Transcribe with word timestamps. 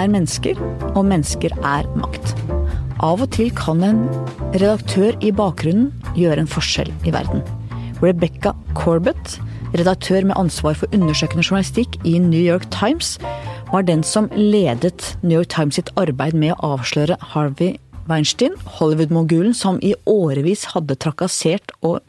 er 0.00 0.10
mennesker, 0.12 0.58
og 0.94 1.04
mennesker 1.08 1.54
er 1.60 1.88
makt. 1.98 2.34
Av 3.04 3.22
og 3.22 3.30
til 3.32 3.52
kan 3.56 3.84
en 3.84 4.02
redaktør 4.52 5.16
i 5.24 5.32
bakgrunnen 5.32 5.90
gjøre 6.18 6.44
en 6.44 6.50
forskjell 6.50 6.90
i 7.08 7.14
verden. 7.14 7.44
Rebecca 8.00 8.54
Corbett, 8.76 9.38
redaktør 9.76 10.26
med 10.28 10.38
ansvar 10.40 10.76
for 10.80 10.96
undersøkende 10.96 11.44
journalistikk 11.44 11.96
i 12.08 12.18
New 12.20 12.40
York 12.40 12.66
Times, 12.74 13.18
var 13.70 13.86
den 13.86 14.02
som 14.02 14.28
ledet 14.34 15.14
New 15.22 15.38
York 15.38 15.52
Times 15.52 15.78
sitt 15.78 15.92
arbeid 16.00 16.34
med 16.34 16.56
å 16.56 16.74
avsløre 16.74 17.18
Harvey 17.32 17.76
Weinstein, 18.10 18.56
Hollywood-mogulen 18.80 19.54
som 19.54 19.78
i 19.84 19.94
årevis 20.08 20.66
hadde 20.74 20.98
trakassert 20.98 21.72
og 21.86 22.00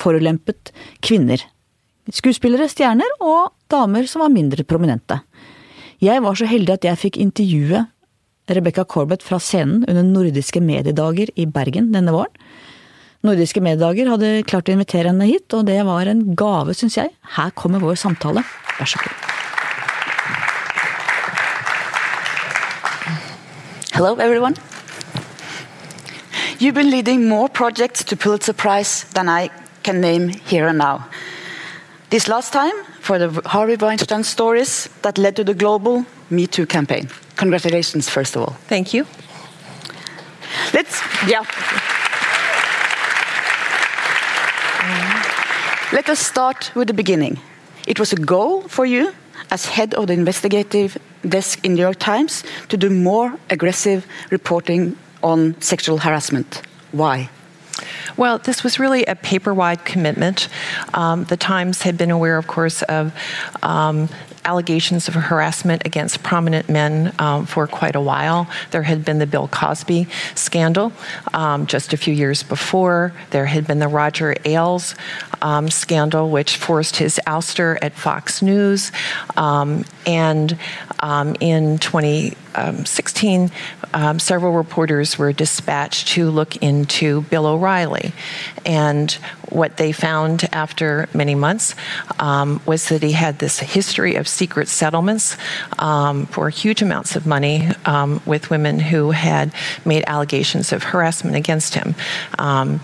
forulempet 0.00 0.72
kvinner. 1.04 1.44
Skuespillere, 2.12 2.68
stjerner 2.68 3.08
og 3.24 3.54
damer 3.72 4.08
som 4.10 4.24
var 4.24 4.32
mindre 4.34 4.66
prominente. 4.66 5.22
Jeg 6.04 6.20
var 6.20 6.36
så 6.36 6.46
heldig 6.48 6.74
at 6.74 6.84
jeg 6.84 7.00
fikk 7.00 7.16
intervjue 7.22 7.84
Rebecca 8.50 8.82
Corbett 8.84 9.22
fra 9.24 9.38
scenen 9.40 9.86
under 9.88 10.04
nordiske 10.04 10.60
mediedager 10.60 11.30
i 11.40 11.46
Bergen 11.48 11.92
denne 11.94 12.12
våren. 12.12 12.34
Nordiske 13.24 13.62
mediedager 13.64 14.10
hadde 14.12 14.42
klart 14.44 14.68
å 14.68 14.74
invitere 14.74 15.08
henne 15.08 15.24
hit, 15.24 15.46
og 15.56 15.64
det 15.64 15.78
var 15.88 16.10
en 16.10 16.34
gave, 16.36 16.74
syns 16.76 16.98
jeg. 16.98 17.14
Her 17.38 17.54
kommer 17.56 17.80
vår 17.80 17.96
samtale. 17.96 18.42
Vær 18.76 18.90
så 18.90 19.00
god. 19.00 19.14
Hello, 23.94 24.16
everyone. 24.18 24.58
You've 26.58 26.74
been 26.74 26.90
leading 26.90 27.28
more 27.28 27.48
projects 27.48 28.04
to 28.04 28.16
Pulitzer 28.16 28.52
Prize 28.52 29.04
than 29.14 29.28
I 29.28 29.48
can 29.82 30.02
name 30.02 30.28
here 30.28 30.68
and 30.68 30.76
now. 30.76 31.08
This 32.10 32.28
last 32.28 32.52
time 32.52 32.74
for 33.00 33.18
the 33.18 33.42
Harvey 33.48 33.76
Weinstein 33.76 34.24
stories 34.24 34.88
that 35.02 35.18
led 35.18 35.36
to 35.36 35.44
the 35.44 35.54
global 35.54 36.04
Me 36.30 36.46
Too 36.46 36.66
campaign. 36.66 37.08
Congratulations, 37.36 38.08
first 38.08 38.36
of 38.36 38.42
all. 38.42 38.56
Thank 38.68 38.94
you. 38.94 39.06
Let's, 40.72 41.02
yeah. 41.26 41.44
Let 45.92 46.08
us 46.08 46.20
start 46.20 46.70
with 46.74 46.88
the 46.88 46.94
beginning. 46.94 47.38
It 47.86 47.98
was 47.98 48.12
a 48.12 48.16
goal 48.16 48.62
for 48.68 48.86
you 48.86 49.12
as 49.50 49.66
head 49.66 49.94
of 49.94 50.06
the 50.06 50.12
investigative 50.12 50.98
desk 51.28 51.64
in 51.64 51.74
New 51.74 51.82
York 51.82 51.98
Times 51.98 52.44
to 52.68 52.76
do 52.76 52.90
more 52.90 53.34
aggressive 53.50 54.06
reporting 54.30 54.96
on 55.22 55.60
sexual 55.60 55.98
harassment. 55.98 56.62
Why? 56.92 57.28
Well, 58.16 58.38
this 58.38 58.62
was 58.62 58.78
really 58.78 59.04
a 59.06 59.16
paper 59.16 59.52
wide 59.52 59.84
commitment. 59.84 60.48
Um, 60.92 61.24
the 61.24 61.36
Times 61.36 61.82
had 61.82 61.98
been 61.98 62.10
aware, 62.10 62.38
of 62.38 62.46
course, 62.46 62.82
of 62.82 63.12
um, 63.62 64.08
allegations 64.44 65.08
of 65.08 65.14
harassment 65.14 65.82
against 65.86 66.22
prominent 66.22 66.68
men 66.68 67.12
um, 67.18 67.46
for 67.46 67.66
quite 67.66 67.96
a 67.96 68.00
while. 68.00 68.48
There 68.70 68.82
had 68.82 69.04
been 69.04 69.18
the 69.18 69.26
Bill 69.26 69.48
Cosby 69.48 70.06
scandal 70.34 70.92
um, 71.32 71.66
just 71.66 71.92
a 71.92 71.96
few 71.96 72.14
years 72.14 72.42
before. 72.42 73.12
There 73.30 73.46
had 73.46 73.66
been 73.66 73.78
the 73.78 73.88
Roger 73.88 74.36
Ailes 74.44 74.94
um, 75.44 75.68
scandal, 75.68 76.30
which 76.30 76.56
forced 76.56 76.96
his 76.96 77.20
ouster 77.26 77.78
at 77.82 77.92
Fox 77.92 78.40
News. 78.40 78.90
Um, 79.36 79.84
and 80.06 80.58
um, 81.00 81.36
in 81.38 81.78
2016, 81.78 83.50
um, 83.92 84.18
several 84.18 84.54
reporters 84.54 85.18
were 85.18 85.32
dispatched 85.32 86.08
to 86.08 86.30
look 86.30 86.56
into 86.56 87.20
Bill 87.22 87.46
O'Reilly. 87.46 88.12
And 88.64 89.12
what 89.50 89.76
they 89.76 89.92
found 89.92 90.48
after 90.50 91.10
many 91.12 91.34
months 91.34 91.74
um, 92.18 92.62
was 92.64 92.88
that 92.88 93.02
he 93.02 93.12
had 93.12 93.38
this 93.38 93.58
history 93.58 94.16
of 94.16 94.26
secret 94.26 94.66
settlements 94.68 95.36
for 96.30 96.48
huge 96.48 96.80
amounts 96.80 97.16
of 97.16 97.26
money 97.26 97.68
with 98.24 98.48
women 98.48 98.78
who 98.78 99.10
had 99.10 99.52
made 99.84 100.04
allegations 100.06 100.72
of 100.72 100.82
harassment 100.82 101.36
against 101.36 101.74
him. 101.74 101.94
Um, 102.38 102.80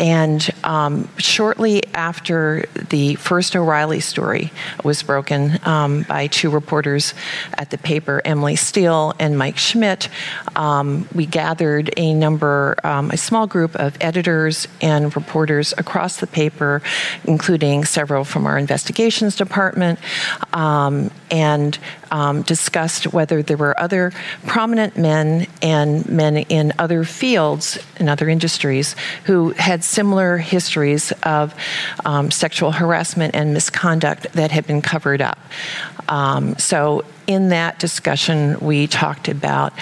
and 0.00 0.50
um, 0.64 1.08
shortly 1.18 1.82
after 1.94 2.64
the 2.88 3.16
first 3.16 3.54
O'Reilly 3.54 4.00
story 4.00 4.50
was 4.82 5.02
broken 5.02 5.60
um, 5.64 6.02
by 6.04 6.26
two 6.26 6.48
reporters 6.48 7.12
at 7.58 7.68
the 7.70 7.76
paper, 7.76 8.22
Emily 8.24 8.56
Steel 8.56 9.12
and 9.18 9.36
Mike 9.36 9.58
Schmidt, 9.58 10.08
um, 10.56 11.06
we 11.14 11.26
gathered 11.26 11.92
a 11.98 12.14
number, 12.14 12.76
um, 12.82 13.10
a 13.10 13.18
small 13.18 13.46
group 13.46 13.76
of 13.76 13.96
editors 14.00 14.66
and 14.80 15.14
reporters 15.14 15.74
across 15.76 16.16
the 16.16 16.26
paper, 16.26 16.80
including 17.24 17.84
several 17.84 18.24
from 18.24 18.46
our 18.46 18.56
investigations 18.56 19.36
department, 19.36 19.98
um, 20.54 21.10
and 21.30 21.78
um, 22.10 22.42
discussed 22.42 23.12
whether 23.12 23.42
there 23.42 23.56
were 23.56 23.78
other 23.78 24.12
prominent 24.46 24.96
men 24.96 25.46
and 25.60 26.08
men 26.08 26.38
in 26.38 26.72
other 26.78 27.04
fields, 27.04 27.78
in 27.98 28.08
other 28.08 28.28
industries, 28.28 28.96
who 29.24 29.50
had 29.52 29.84
similar 29.90 30.38
histories 30.38 31.12
of 31.24 31.54
um, 32.04 32.30
sexual 32.30 32.70
harassment 32.70 33.34
and 33.34 33.52
misconduct 33.52 34.32
that 34.32 34.50
had 34.50 34.66
been 34.66 34.80
covered 34.80 35.20
up. 35.20 35.38
Um, 36.08 36.56
so 36.56 37.04
in 37.26 37.50
that 37.50 37.78
discussion, 37.78 38.58
we 38.58 38.88
talked 38.88 39.28
about 39.28 39.72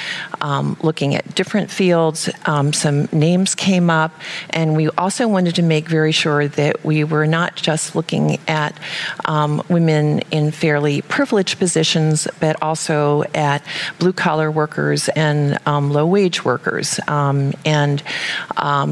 um, 0.42 0.76
looking 0.82 1.14
at 1.14 1.34
different 1.34 1.70
fields. 1.70 2.28
Um, 2.44 2.74
some 2.74 3.08
names 3.10 3.54
came 3.54 3.88
up, 3.88 4.12
and 4.50 4.76
we 4.76 4.90
also 4.90 5.26
wanted 5.26 5.54
to 5.54 5.62
make 5.62 5.88
very 5.88 6.12
sure 6.12 6.46
that 6.46 6.84
we 6.84 7.04
were 7.04 7.26
not 7.26 7.56
just 7.56 7.96
looking 7.96 8.38
at 8.46 8.78
um, 9.24 9.62
women 9.70 10.20
in 10.30 10.50
fairly 10.50 11.00
privileged 11.00 11.58
positions, 11.58 12.28
but 12.38 12.62
also 12.62 13.22
at 13.34 13.64
blue 13.98 14.12
collar 14.12 14.50
workers 14.50 15.08
and 15.10 15.58
um, 15.64 15.90
low 15.90 16.06
wage 16.06 16.44
workers. 16.44 17.00
And 17.08 18.02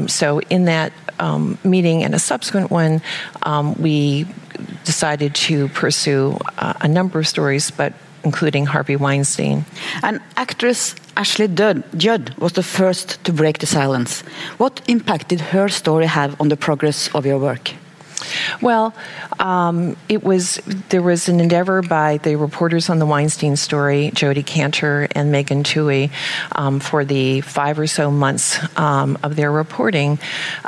so, 0.09 0.41
in 0.49 0.65
that 0.65 0.93
meeting 1.63 2.03
and 2.03 2.13
a 2.15 2.19
subsequent 2.19 2.71
one, 2.71 3.01
we 3.77 4.25
decided 4.83 5.35
to 5.35 5.67
pursue 5.69 6.37
uh, 6.57 6.73
a 6.81 6.87
number 6.87 7.19
of 7.19 7.27
stories, 7.27 7.71
but 7.71 7.93
including 8.23 8.65
Harvey 8.65 8.95
Weinstein. 8.95 9.65
And 10.03 10.19
actress 10.35 10.95
Ashley 11.15 11.47
Judd 11.47 12.33
was 12.37 12.53
the 12.53 12.63
first 12.63 13.23
to 13.25 13.33
break 13.33 13.57
the 13.57 13.65
silence. 13.65 14.21
What 14.57 14.81
impact 14.87 15.29
did 15.29 15.41
her 15.41 15.67
story 15.69 16.05
have 16.05 16.39
on 16.39 16.49
the 16.49 16.57
progress 16.57 17.09
of 17.15 17.25
your 17.25 17.39
work? 17.39 17.71
Well, 18.61 18.95
um, 19.39 19.95
it 20.09 20.23
was 20.23 20.55
there 20.89 21.01
was 21.01 21.29
an 21.29 21.39
endeavor 21.39 21.81
by 21.81 22.17
the 22.17 22.35
reporters 22.35 22.89
on 22.89 22.97
the 22.99 23.05
Weinstein 23.05 23.55
story, 23.55 24.11
Jodi 24.13 24.43
Kantor 24.43 25.07
and 25.11 25.31
Megan 25.31 25.63
Twohey, 25.63 26.11
um, 26.53 26.79
for 26.79 27.05
the 27.05 27.41
five 27.41 27.77
or 27.77 27.87
so 27.87 28.09
months 28.09 28.59
um, 28.77 29.17
of 29.21 29.35
their 29.35 29.51
reporting 29.51 30.19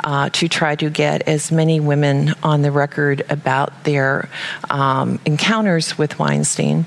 uh, 0.04 0.30
to 0.30 0.48
try 0.48 0.76
to 0.76 0.90
get 0.90 1.22
as 1.22 1.50
many 1.50 1.80
women 1.80 2.34
on 2.42 2.62
the 2.62 2.70
record 2.70 3.24
about 3.28 3.84
their 3.84 4.28
um, 4.68 5.18
encounters 5.24 5.98
with 5.98 6.18
Weinstein 6.18 6.86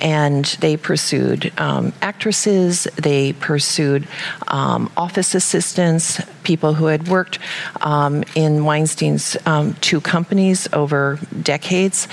and 0.00 0.44
they 0.60 0.76
pursued 0.76 1.52
um, 1.58 1.92
actresses, 2.02 2.84
they 2.96 3.32
pursued 3.32 4.06
um, 4.48 4.90
office 4.96 5.34
assistants, 5.34 6.20
people 6.42 6.74
who 6.74 6.86
had 6.86 7.08
worked 7.08 7.38
um, 7.80 8.24
in 8.34 8.64
Weinstein's 8.64 9.36
um, 9.46 9.74
two 9.74 10.00
companies 10.00 10.68
over 10.72 11.18
decades. 11.42 12.08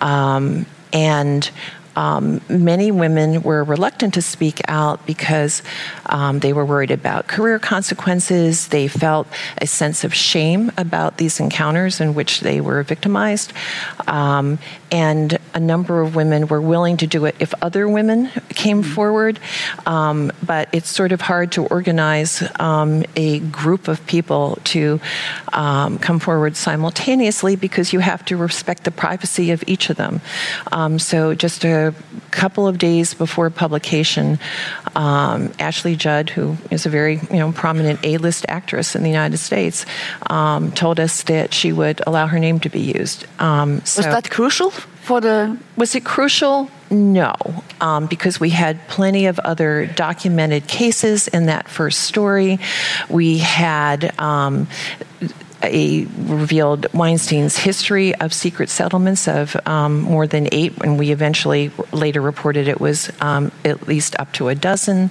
Um, 0.00 0.66
and 0.92 1.50
um, 1.96 2.40
many 2.48 2.90
women 2.90 3.42
were 3.42 3.62
reluctant 3.62 4.14
to 4.14 4.22
speak 4.22 4.60
out 4.68 5.06
because 5.06 5.62
um, 6.06 6.40
they 6.40 6.52
were 6.52 6.64
worried 6.64 6.90
about 6.90 7.28
career 7.28 7.58
consequences. 7.58 8.68
They 8.68 8.88
felt 8.88 9.28
a 9.58 9.66
sense 9.66 10.04
of 10.04 10.14
shame 10.14 10.72
about 10.76 11.18
these 11.18 11.38
encounters 11.40 12.00
in 12.00 12.14
which 12.14 12.40
they 12.40 12.60
were 12.60 12.82
victimized. 12.82 13.52
Um, 14.06 14.58
and 14.94 15.40
a 15.54 15.58
number 15.58 16.00
of 16.00 16.14
women 16.14 16.46
were 16.46 16.60
willing 16.60 16.96
to 16.98 17.06
do 17.08 17.24
it 17.24 17.34
if 17.40 17.52
other 17.60 17.88
women 17.88 18.30
came 18.50 18.80
mm-hmm. 18.80 18.92
forward. 18.92 19.40
Um, 19.86 20.30
but 20.46 20.68
it's 20.70 20.88
sort 20.88 21.10
of 21.10 21.20
hard 21.20 21.50
to 21.52 21.66
organize 21.66 22.48
um, 22.60 23.02
a 23.16 23.40
group 23.40 23.88
of 23.88 24.06
people 24.06 24.60
to 24.66 25.00
um, 25.52 25.98
come 25.98 26.20
forward 26.20 26.54
simultaneously 26.54 27.56
because 27.56 27.92
you 27.92 27.98
have 27.98 28.24
to 28.26 28.36
respect 28.36 28.84
the 28.84 28.92
privacy 28.92 29.50
of 29.50 29.64
each 29.66 29.90
of 29.90 29.96
them. 29.96 30.20
so 30.98 31.34
just 31.34 31.64
a 31.64 31.92
couple 32.30 32.68
of 32.68 32.78
days 32.78 33.14
before 33.14 33.50
publication, 33.50 34.38
um, 34.94 35.52
Ashley 35.58 35.96
Judd, 35.96 36.30
who 36.30 36.56
is 36.70 36.86
a 36.86 36.88
very 36.88 37.16
you 37.32 37.38
know 37.38 37.50
prominent 37.50 37.98
A-list 38.04 38.46
actress 38.48 38.94
in 38.94 39.02
the 39.02 39.10
United 39.10 39.38
States, 39.38 39.86
um, 40.30 40.70
told 40.70 41.00
us 41.00 41.24
that 41.24 41.52
she 41.52 41.72
would 41.72 42.00
allow 42.06 42.28
her 42.28 42.38
name 42.38 42.60
to 42.60 42.68
be 42.68 42.80
used. 42.80 43.26
Um, 43.40 43.84
so 43.84 44.00
was 44.00 44.06
that 44.06 44.30
crucial 44.30 44.72
for 45.04 45.20
the? 45.20 45.56
Was 45.76 45.94
it 45.94 46.04
crucial? 46.04 46.70
No, 46.90 47.34
um, 47.80 48.06
because 48.06 48.40
we 48.40 48.50
had 48.50 48.86
plenty 48.88 49.26
of 49.26 49.38
other 49.40 49.86
documented 49.86 50.66
cases 50.66 51.28
in 51.28 51.46
that 51.46 51.68
first 51.68 52.00
story. 52.02 52.58
We 53.10 53.38
had 53.38 54.18
um, 54.18 54.68
a, 55.62 56.06
revealed 56.06 56.86
Weinstein's 56.94 57.56
history 57.56 58.14
of 58.14 58.32
secret 58.32 58.68
settlements 58.70 59.28
of 59.28 59.56
um, 59.66 60.00
more 60.00 60.26
than 60.26 60.48
eight, 60.52 60.72
and 60.82 60.98
we 60.98 61.10
eventually 61.10 61.70
later 61.92 62.20
reported 62.20 62.68
it 62.68 62.80
was 62.80 63.10
um, 63.20 63.50
at 63.64 63.86
least 63.88 64.16
up 64.18 64.32
to 64.34 64.48
a 64.48 64.54
dozen. 64.54 65.10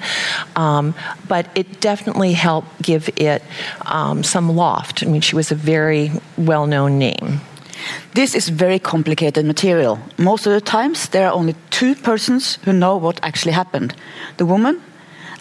Um, 0.56 0.96
but 1.28 1.50
it 1.56 1.82
definitely 1.82 2.34
helped 2.34 2.82
give 2.82 3.10
it 3.18 3.44
um, 3.86 4.24
some 4.24 4.56
loft. 4.56 5.04
I 5.04 5.08
mean, 5.08 5.22
she 5.22 5.36
was 5.36 5.52
a 5.52 5.56
very 5.56 6.12
well 6.38 6.66
known 6.66 6.98
name. 6.98 7.42
This 8.14 8.36
is 8.36 8.50
very 8.50 8.78
complicated 8.78 9.44
material. 9.44 9.98
Most 10.20 10.46
of 10.46 10.54
the 10.54 10.62
times, 10.62 11.10
there 11.10 11.28
are 11.28 11.34
only 11.34 11.56
two 11.72 11.96
persons 11.96 12.60
who 12.64 12.72
know 12.72 12.96
what 12.96 13.20
actually 13.24 13.54
happened 13.54 13.96
the 14.38 14.46
woman 14.46 14.82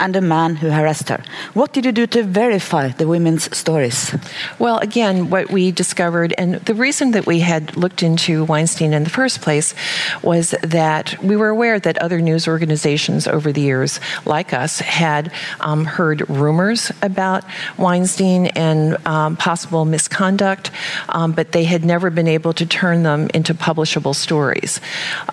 and 0.02 0.14
the 0.16 0.20
man 0.20 0.56
who 0.56 0.68
harassed 0.68 1.08
her. 1.08 1.22
What 1.54 1.72
did 1.72 1.84
you 1.84 1.92
do 1.92 2.08
to 2.08 2.24
verify 2.24 2.88
the 2.88 3.06
women's 3.06 3.56
stories? 3.56 4.12
Well, 4.58 4.78
again, 4.78 5.30
what 5.30 5.52
we 5.52 5.70
discovered, 5.70 6.34
and 6.36 6.56
the 6.56 6.74
reason 6.74 7.12
that 7.12 7.24
we 7.24 7.38
had 7.38 7.76
looked 7.76 8.02
into 8.02 8.44
Weinstein 8.44 8.94
in 8.94 9.04
the 9.04 9.10
first 9.10 9.40
place 9.42 9.74
was 10.20 10.56
that 10.62 11.22
we 11.22 11.36
were 11.36 11.50
aware 11.50 11.78
that 11.78 11.98
other 11.98 12.20
news 12.20 12.48
organizations 12.48 13.28
over 13.28 13.52
the 13.52 13.60
years, 13.60 14.00
like 14.26 14.52
us, 14.52 14.80
had 14.80 15.32
um, 15.60 15.84
heard 15.84 16.28
rumors 16.28 16.90
about 17.00 17.44
Weinstein 17.78 18.46
and 18.46 18.96
um, 19.06 19.36
possible 19.36 19.84
misconduct, 19.84 20.72
um, 21.10 21.30
but 21.30 21.52
they 21.52 21.62
had 21.62 21.84
never 21.84 22.10
been 22.10 22.28
able 22.28 22.52
to 22.54 22.66
turn 22.66 23.04
them 23.04 23.30
into 23.34 23.54
publishable 23.54 24.16
stories. 24.16 24.80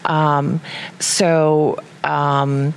Um, 0.06 0.62
so, 1.00 1.80
um, 2.04 2.76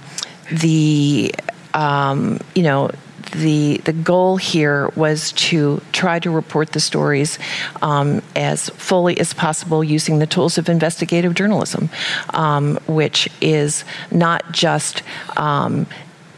the 0.51 1.35
um, 1.75 2.39
you 2.55 2.63
know, 2.63 2.91
the 3.33 3.79
the 3.79 3.93
goal 3.93 4.37
here 4.37 4.89
was 4.97 5.33
to 5.33 5.81
try 5.93 6.19
to 6.19 6.31
report 6.31 6.73
the 6.73 6.81
stories 6.81 7.39
um, 7.81 8.23
as 8.37 8.69
fully 8.71 9.19
as 9.19 9.33
possible 9.33 9.83
using 9.83 10.19
the 10.19 10.27
tools 10.27 10.59
of 10.59 10.69
investigative 10.69 11.35
journalism, 11.35 11.89
um, 12.31 12.79
which 12.87 13.29
is 13.41 13.85
not 14.11 14.53
just 14.53 15.03
um, 15.37 15.87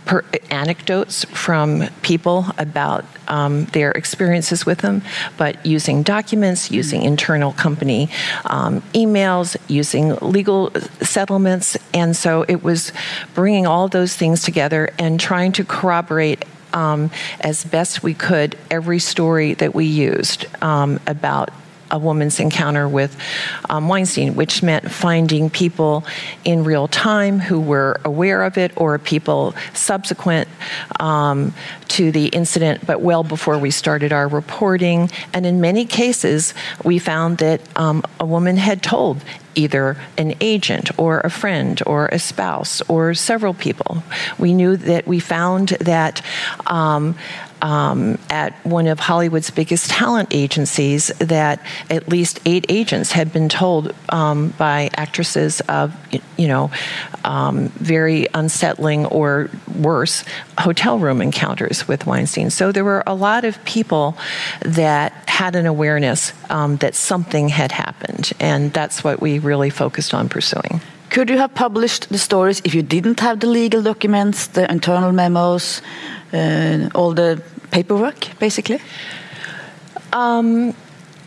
per- 0.04 0.24
anecdotes 0.50 1.24
from 1.24 1.84
people 2.02 2.46
about 2.58 3.04
um, 3.28 3.64
their 3.66 3.90
experiences 3.92 4.66
with 4.66 4.78
them, 4.78 5.02
but 5.36 5.64
using 5.64 6.02
documents, 6.02 6.70
using 6.70 7.02
internal 7.02 7.52
company 7.52 8.08
um, 8.44 8.80
emails, 8.92 9.56
using 9.68 10.14
legal 10.16 10.70
settlements. 11.00 11.76
And 11.92 12.16
so 12.16 12.44
it 12.48 12.62
was 12.62 12.92
bringing 13.34 13.66
all 13.66 13.88
those 13.88 14.14
things 14.14 14.42
together 14.42 14.90
and 14.98 15.18
trying 15.18 15.52
to 15.52 15.64
corroborate 15.64 16.44
um, 16.72 17.10
as 17.40 17.64
best 17.64 18.02
we 18.02 18.14
could 18.14 18.58
every 18.70 18.98
story 18.98 19.54
that 19.54 19.74
we 19.74 19.86
used 19.86 20.46
um, 20.62 21.00
about 21.06 21.50
a 21.94 21.98
woman's 21.98 22.40
encounter 22.40 22.88
with 22.88 23.16
um, 23.70 23.86
Weinstein, 23.88 24.34
which 24.34 24.62
meant 24.62 24.90
finding 24.90 25.48
people 25.48 26.04
in 26.44 26.64
real 26.64 26.88
time 26.88 27.38
who 27.38 27.60
were 27.60 28.00
aware 28.04 28.42
of 28.42 28.58
it 28.58 28.72
or 28.76 28.98
people 28.98 29.54
subsequent 29.74 30.48
um, 30.98 31.54
to 31.88 32.10
the 32.10 32.26
incident, 32.26 32.84
but 32.84 33.00
well 33.00 33.22
before 33.22 33.58
we 33.58 33.70
started 33.70 34.12
our 34.12 34.26
reporting. 34.26 35.08
And 35.32 35.46
in 35.46 35.60
many 35.60 35.84
cases, 35.84 36.52
we 36.84 36.98
found 36.98 37.38
that 37.38 37.60
um, 37.78 38.02
a 38.18 38.26
woman 38.26 38.56
had 38.56 38.82
told 38.82 39.22
either 39.54 39.96
an 40.18 40.34
agent 40.40 40.90
or 40.98 41.20
a 41.20 41.30
friend 41.30 41.80
or 41.86 42.06
a 42.06 42.18
spouse 42.18 42.82
or 42.88 43.14
several 43.14 43.54
people. 43.54 44.02
We 44.38 44.52
knew 44.52 44.76
that 44.78 45.06
we 45.06 45.20
found 45.20 45.68
that 45.80 46.22
um, 46.66 47.14
um, 47.64 48.18
at 48.28 48.52
one 48.66 48.86
of 48.86 49.00
Hollywood's 49.00 49.50
biggest 49.50 49.88
talent 49.88 50.28
agencies 50.32 51.08
that 51.18 51.64
at 51.88 52.10
least 52.10 52.38
eight 52.44 52.66
agents 52.68 53.10
had 53.10 53.32
been 53.32 53.48
told 53.48 53.94
um, 54.10 54.50
by 54.58 54.90
actresses 54.96 55.62
of, 55.62 55.96
you 56.36 56.46
know, 56.46 56.70
um, 57.24 57.68
very 57.68 58.28
unsettling 58.34 59.06
or 59.06 59.48
worse 59.78 60.24
hotel 60.58 60.98
room 60.98 61.22
encounters 61.22 61.88
with 61.88 62.06
Weinstein. 62.06 62.50
So 62.50 62.70
there 62.70 62.84
were 62.84 63.02
a 63.06 63.14
lot 63.14 63.46
of 63.46 63.64
people 63.64 64.18
that 64.60 65.12
had 65.26 65.56
an 65.56 65.64
awareness 65.64 66.34
um, 66.50 66.76
that 66.76 66.94
something 66.94 67.48
had 67.48 67.72
happened, 67.72 68.32
and 68.38 68.74
that's 68.74 69.02
what 69.02 69.22
we 69.22 69.38
really 69.38 69.70
focused 69.70 70.12
on 70.12 70.28
pursuing. 70.28 70.82
Could 71.08 71.30
you 71.30 71.38
have 71.38 71.54
published 71.54 72.10
the 72.10 72.18
stories 72.18 72.60
if 72.64 72.74
you 72.74 72.82
didn't 72.82 73.20
have 73.20 73.40
the 73.40 73.46
legal 73.46 73.82
documents, 73.82 74.48
the 74.48 74.70
internal 74.70 75.12
memos, 75.12 75.80
uh, 76.32 76.90
all 76.94 77.14
the 77.14 77.40
paperwork, 77.74 78.38
basically? 78.38 78.80
Um, 80.12 80.76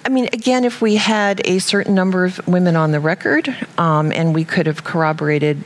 I 0.05 0.09
mean, 0.09 0.29
again, 0.31 0.63
if 0.63 0.81
we 0.81 0.95
had 0.95 1.41
a 1.45 1.59
certain 1.59 1.93
number 1.93 2.23
of 2.23 2.47
women 2.47 2.77
on 2.77 2.91
the 2.91 3.01
record 3.01 3.53
um, 3.77 4.13
and 4.13 4.33
we 4.33 4.45
could 4.45 4.65
have 4.65 4.85
corroborated, 4.85 5.61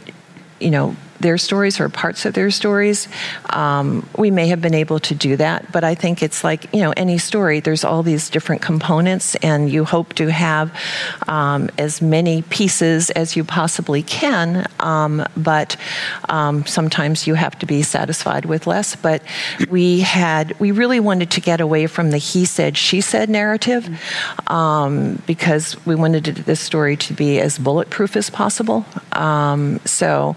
you 0.60 0.72
know, 0.72 0.96
their 1.22 1.38
stories 1.38 1.80
or 1.80 1.90
parts 1.90 2.26
of 2.26 2.34
their 2.34 2.52
stories, 2.52 3.08
um, 3.50 4.08
we 4.18 4.32
may 4.32 4.48
have 4.48 4.62
been 4.62 4.74
able 4.74 5.00
to 5.00 5.16
do 5.16 5.38
that. 5.38 5.72
But 5.72 5.84
I 5.84 5.96
think 5.96 6.24
it's 6.24 6.44
like, 6.44 6.74
you 6.74 6.82
know, 6.82 6.94
any 6.98 7.18
story, 7.18 7.60
there's 7.60 7.84
all 7.84 8.04
these 8.04 8.30
different 8.30 8.62
components, 8.62 9.36
and 9.36 9.70
you 9.72 9.86
hope 9.86 10.14
to 10.16 10.32
have 10.32 10.72
um, 11.28 11.70
as 11.78 12.02
many 12.02 12.42
pieces 12.44 13.10
as 13.12 13.36
you 13.36 13.44
possibly 13.44 14.04
can. 14.04 14.66
Um, 14.80 15.26
but 15.38 15.78
um, 16.30 16.66
sometimes 16.66 17.28
you 17.28 17.36
have 17.36 17.58
to 17.60 17.66
be 17.66 17.84
satisfied 17.84 18.46
with 18.46 18.68
less. 18.68 18.96
But 18.96 19.22
we 19.70 20.00
had, 20.00 20.60
we 20.60 20.72
really 20.72 21.00
wanted 21.00 21.30
to 21.32 21.42
get 21.42 21.62
away 21.62 21.88
from 21.88 22.12
the 22.12 22.18
he 22.18 22.46
said, 22.46 22.78
she 22.78 23.02
said 23.02 23.30
narrative 23.30 23.84
um, 24.48 25.22
because 25.28 25.78
we 25.86 25.96
wanted 25.96 26.24
this 26.46 26.60
story 26.60 26.96
to 26.98 27.14
be 27.14 27.40
as 27.40 27.60
bulletproof 27.60 28.16
as 28.16 28.30
possible. 28.30 28.86
Um, 29.12 29.80
so, 29.86 30.36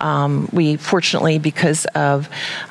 um, 0.00 0.19
we 0.52 0.76
fortunately, 0.76 1.38
because 1.38 1.86
of 1.94 2.28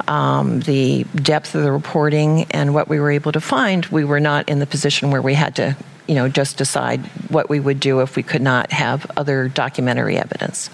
um, 0.07 0.59
the 0.61 1.03
depth 1.15 1.55
of 1.55 1.63
the 1.63 1.71
reporting 1.71 2.45
and 2.51 2.73
what 2.73 2.87
we 2.87 2.99
were 2.99 3.11
able 3.11 3.31
to 3.31 3.41
find, 3.41 3.85
we 3.87 4.03
were 4.03 4.19
not 4.19 4.49
in 4.49 4.59
the 4.59 4.65
position 4.65 5.11
where 5.11 5.21
we 5.21 5.33
had 5.33 5.55
to, 5.55 5.75
you 6.07 6.15
know, 6.15 6.27
just 6.27 6.57
decide 6.57 6.99
what 7.29 7.49
we 7.49 7.59
would 7.59 7.79
do 7.79 8.01
if 8.01 8.15
we 8.15 8.23
could 8.23 8.41
not 8.41 8.71
have 8.71 9.09
other 9.17 9.47
documentary 9.47 10.17
evidence. 10.17 10.69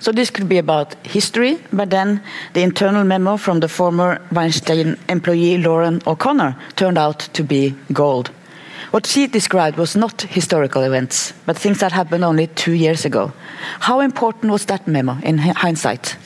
So 0.00 0.12
this 0.12 0.30
could 0.30 0.48
be 0.48 0.58
about 0.58 0.94
history, 1.06 1.58
but 1.72 1.90
then 1.90 2.22
the 2.52 2.62
internal 2.62 3.04
memo 3.04 3.36
from 3.36 3.60
the 3.60 3.68
former 3.68 4.20
Weinstein 4.30 4.96
employee 5.08 5.58
Lauren 5.58 6.00
O'Connor 6.06 6.56
turned 6.76 6.98
out 6.98 7.28
to 7.34 7.42
be 7.42 7.74
gold. 7.92 8.30
What 8.90 9.06
she 9.06 9.26
described 9.26 9.76
was 9.76 9.94
not 9.94 10.22
historical 10.22 10.82
events, 10.82 11.34
but 11.44 11.58
things 11.58 11.80
that 11.80 11.92
happened 11.92 12.24
only 12.24 12.46
two 12.46 12.72
years 12.72 13.04
ago. 13.04 13.32
How 13.80 14.00
important 14.00 14.50
was 14.50 14.64
that 14.66 14.88
memo 14.88 15.18
in 15.22 15.36
hindsight? 15.38 16.16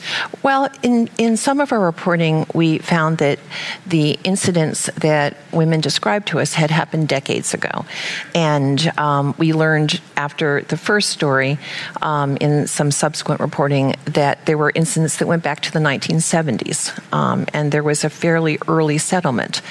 Well, 0.43 0.69
in, 0.81 1.09
in 1.17 1.35
some 1.35 1.59
of 1.59 1.73
our 1.73 1.79
reporting, 1.79 2.45
we 2.53 2.77
found 2.77 3.17
that 3.17 3.39
the 3.85 4.17
incidents 4.23 4.89
that 5.01 5.37
women 5.51 5.81
described 5.81 6.27
to 6.29 6.39
us 6.39 6.53
had 6.53 6.71
happened 6.71 7.09
decades 7.09 7.53
ago. 7.53 7.85
And 8.33 8.91
um, 8.97 9.35
we 9.37 9.51
learned 9.51 9.99
after 10.15 10.61
the 10.61 10.77
first 10.77 11.09
story, 11.09 11.59
um, 12.01 12.37
in 12.37 12.67
some 12.67 12.91
subsequent 12.91 13.41
reporting, 13.41 13.95
that 14.05 14.45
there 14.45 14.57
were 14.57 14.71
incidents 14.73 15.17
that 15.17 15.27
went 15.27 15.43
back 15.43 15.59
to 15.61 15.71
the 15.71 15.79
1970s. 15.79 16.97
Um, 17.13 17.45
and 17.53 17.71
there 17.73 17.83
was 17.83 18.05
a 18.05 18.09
fairly 18.09 18.57
early 18.67 18.97
settlement 18.97 19.61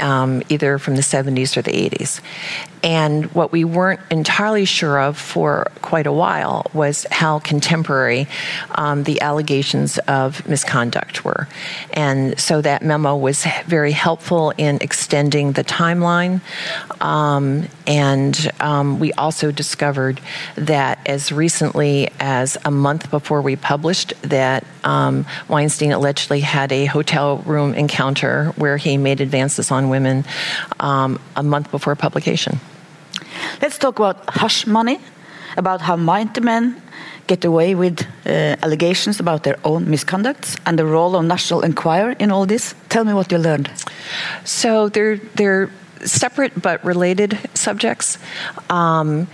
um, 0.00 0.42
either 0.48 0.78
from 0.78 0.96
the 0.96 1.02
70s 1.02 1.56
or 1.56 1.62
the 1.62 1.72
80s. 1.72 2.20
And 2.82 3.26
what 3.34 3.52
we 3.52 3.64
weren't 3.64 4.00
entirely 4.10 4.64
sure 4.64 4.98
of 5.00 5.18
for 5.18 5.70
quite 5.82 6.06
a 6.06 6.12
while 6.12 6.66
was 6.72 7.06
how 7.10 7.38
contemporary 7.40 8.26
um, 8.74 9.04
the 9.04 9.20
allegations 9.20 9.98
of 9.98 10.46
misconduct 10.48 11.24
were. 11.24 11.46
And 11.92 12.38
so 12.40 12.62
that 12.62 12.82
memo 12.82 13.16
was 13.16 13.46
very 13.66 13.92
helpful 13.92 14.52
in 14.56 14.78
extending 14.80 15.52
the 15.52 15.64
timeline. 15.64 16.40
Um, 17.02 17.68
and 17.90 18.52
um, 18.60 19.00
we 19.00 19.12
also 19.14 19.50
discovered 19.50 20.20
that 20.54 21.00
as 21.06 21.32
recently 21.32 22.08
as 22.20 22.56
a 22.64 22.70
month 22.70 23.10
before 23.10 23.42
we 23.42 23.56
published, 23.56 24.14
that 24.22 24.64
um, 24.84 25.26
Weinstein 25.48 25.90
allegedly 25.90 26.38
had 26.38 26.70
a 26.70 26.84
hotel 26.84 27.38
room 27.38 27.74
encounter 27.74 28.52
where 28.54 28.76
he 28.76 28.96
made 28.96 29.20
advances 29.20 29.72
on 29.72 29.88
women 29.88 30.24
um, 30.78 31.18
a 31.34 31.42
month 31.42 31.72
before 31.72 31.96
publication. 31.96 32.60
Let's 33.60 33.76
talk 33.76 33.98
about 33.98 34.22
hush 34.30 34.68
money, 34.68 35.00
about 35.56 35.80
how 35.80 35.96
mighty 35.96 36.42
men 36.42 36.80
get 37.26 37.44
away 37.44 37.74
with 37.74 38.06
uh, 38.24 38.54
allegations 38.62 39.18
about 39.18 39.42
their 39.42 39.58
own 39.64 39.86
misconducts 39.86 40.56
and 40.64 40.78
the 40.78 40.86
role 40.86 41.16
of 41.16 41.24
National 41.24 41.62
Enquirer 41.62 42.12
in 42.20 42.30
all 42.30 42.46
this. 42.46 42.76
Tell 42.88 43.04
me 43.04 43.14
what 43.14 43.32
you 43.32 43.38
learned. 43.38 43.68
So 44.44 44.88
they're 44.88 45.16
they're 45.34 45.70
separate 46.04 46.60
but 46.60 46.84
related 46.84 47.38
subjects. 47.54 48.18
Um, 48.68 49.28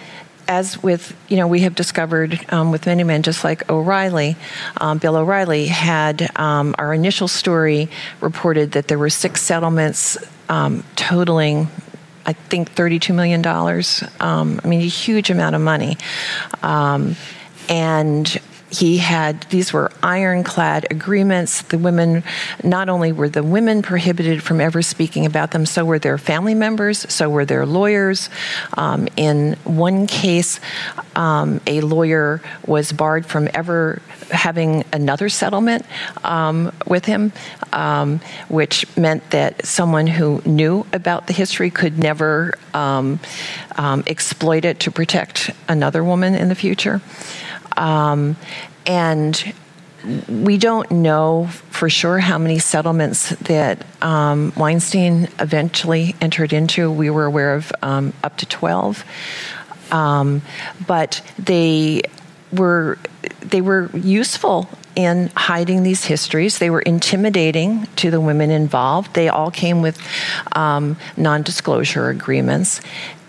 as 0.49 0.81
with, 0.81 1.17
you 1.29 1.37
know, 1.37 1.49
we 1.49 1.61
have 1.61 1.75
discovered 1.75 2.39
um, 2.53 2.71
with 2.71 2.87
many 2.87 3.03
men, 3.03 3.23
just 3.23 3.43
like 3.43 3.69
O'Reilly, 3.69 4.37
um, 4.81 4.99
Bill 4.99 5.17
O'Reilly 5.17 5.67
had 5.67 6.31
um, 6.39 6.75
our 6.79 6.95
initial 6.95 7.27
story 7.27 7.89
reported 8.21 8.73
that 8.73 8.87
there 8.87 8.99
were 8.99 9.11
six 9.11 9.43
settlements 9.43 10.17
um, 10.49 10.85
totaling 10.95 11.69
I 12.29 12.33
think 12.33 12.75
$32 12.75 13.15
million. 13.15 13.47
Um, 14.19 14.61
I 14.65 14.67
mean, 14.67 14.81
a 14.81 14.85
huge 14.85 15.31
amount 15.31 15.55
of 15.55 15.63
money. 15.63 15.97
And 17.69 18.41
he 18.71 18.99
had 18.99 19.43
these 19.51 19.73
were 19.73 19.93
ironclad 20.03 20.87
agreements. 20.91 21.63
The 21.63 21.79
women 21.79 22.25
not 22.65 22.89
only 22.89 23.13
were 23.13 23.29
the 23.29 23.43
women 23.43 23.83
prohibited 23.83 24.43
from 24.43 24.61
ever 24.61 24.83
speaking 24.83 25.25
about 25.25 25.53
them 25.53 25.67
so 25.67 25.85
were 25.85 25.99
their 25.99 26.19
family 26.19 26.55
members 26.55 27.13
so 27.13 27.31
were 27.31 27.45
their 27.45 27.65
lawyers. 27.65 28.29
Um, 28.77 29.09
in 29.17 29.55
one 29.65 30.07
case 30.07 30.59
um, 31.15 31.61
a 31.67 31.81
lawyer 31.81 32.43
was 32.67 32.93
barred 32.93 33.27
from 33.27 33.49
ever 33.55 34.03
having 34.31 34.85
another 34.93 35.29
settlement 35.29 35.87
um, 36.25 36.73
with 36.87 37.05
him 37.05 37.33
um, 37.73 38.21
which 38.49 38.85
meant 38.97 39.31
that 39.31 39.65
someone 39.65 40.09
who 40.09 40.43
knew 40.45 40.85
about 40.93 41.29
the 41.29 41.33
history 41.33 41.71
could 41.71 41.99
never 41.99 42.55
um, 42.75 43.21
um, 43.77 44.03
exploit 44.09 44.65
it 44.65 44.81
to 44.81 44.91
protect 44.91 45.51
another 45.69 46.03
woman 46.03 46.35
in 46.35 46.49
the 46.49 46.55
future 46.55 47.01
um, 47.77 48.37
and 48.87 49.55
we 50.29 50.57
don't 50.57 50.91
know 50.91 51.49
for 51.71 51.91
sure 51.91 52.19
how 52.19 52.39
many 52.39 52.59
settlements 52.59 53.31
that 53.31 53.85
um, 54.03 54.53
Weinstein 54.57 55.29
eventually 55.39 56.15
entered 56.21 56.53
into. 56.53 56.91
We 56.91 57.11
were 57.11 57.25
aware 57.25 57.55
of 57.55 57.73
um, 57.83 58.13
up 58.23 58.37
to 58.39 58.47
12. 58.47 59.05
Um, 59.91 60.43
but 60.87 61.23
they 61.39 62.03
were 62.53 62.99
they 63.41 63.61
were 63.61 63.91
useful 63.97 64.69
in 64.95 65.31
hiding 65.37 65.83
these 65.83 66.05
histories. 66.05 66.59
They 66.59 66.71
were 66.71 66.81
intimidating 66.81 67.87
to 67.97 68.11
the 68.11 68.21
women 68.21 68.51
involved. 68.51 69.15
They 69.15 69.29
all 69.29 69.51
came 69.51 69.83
with 69.83 70.01
um, 70.53 70.97
non-disclosure 71.17 72.09
agreements, 72.09 72.81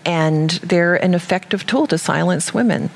and 0.04 0.50
they're 0.50 0.96
an 0.96 1.14
effective 1.14 1.66
tool 1.66 1.86
to 1.88 1.98
silence 1.98 2.54
women 2.54 2.90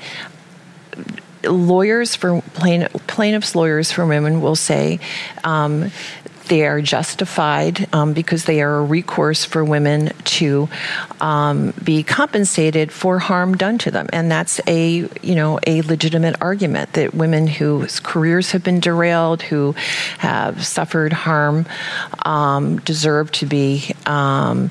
lawyers 1.45 2.15
for 2.15 2.41
plaintiffs' 2.41 3.55
lawyers 3.55 3.91
for 3.91 4.05
women 4.05 4.41
will 4.41 4.55
say 4.55 4.99
um, 5.43 5.91
they 6.47 6.65
are 6.65 6.81
justified 6.81 7.87
um, 7.93 8.13
because 8.13 8.45
they 8.45 8.61
are 8.61 8.77
a 8.77 8.83
recourse 8.83 9.45
for 9.45 9.63
women 9.63 10.11
to 10.25 10.67
um, 11.21 11.73
be 11.83 12.03
compensated 12.03 12.91
for 12.91 13.19
harm 13.19 13.55
done 13.55 13.77
to 13.79 13.91
them, 13.91 14.07
and 14.11 14.29
that's 14.29 14.59
a 14.67 15.07
you 15.21 15.35
know 15.35 15.59
a 15.65 15.81
legitimate 15.83 16.35
argument 16.41 16.93
that 16.93 17.13
women 17.13 17.47
whose 17.47 17.99
careers 17.99 18.51
have 18.51 18.63
been 18.63 18.79
derailed, 18.79 19.41
who 19.41 19.73
have 20.17 20.65
suffered 20.65 21.13
harm, 21.13 21.65
um, 22.25 22.77
deserve 22.81 23.31
to 23.31 23.45
be 23.45 23.93
um, 24.05 24.69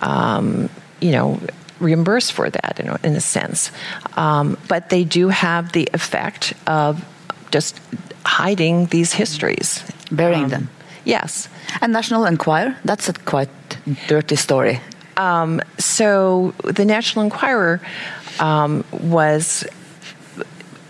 um, 0.00 0.70
you 1.00 1.12
know 1.12 1.40
reimbursed 1.80 2.32
for 2.32 2.50
that 2.50 2.80
in, 2.80 2.96
in 3.04 3.16
a 3.16 3.20
sense. 3.20 3.70
Um, 4.16 4.56
but 4.68 4.88
they 4.88 5.04
do 5.04 5.28
have 5.28 5.72
the 5.72 5.88
effect 5.92 6.54
of 6.66 7.04
just 7.50 7.80
hiding 8.24 8.86
these 8.86 9.12
histories, 9.12 9.82
burying 10.10 10.44
um, 10.44 10.50
them. 10.50 10.70
Yes. 11.04 11.48
And 11.80 11.92
National 11.92 12.24
Enquirer, 12.24 12.76
that's 12.84 13.08
a 13.08 13.12
quite 13.12 13.48
dirty 14.06 14.36
story. 14.36 14.80
Um, 15.16 15.60
so 15.78 16.54
the 16.64 16.84
National 16.84 17.24
Enquirer 17.24 17.80
um, 18.38 18.84
was 18.92 19.66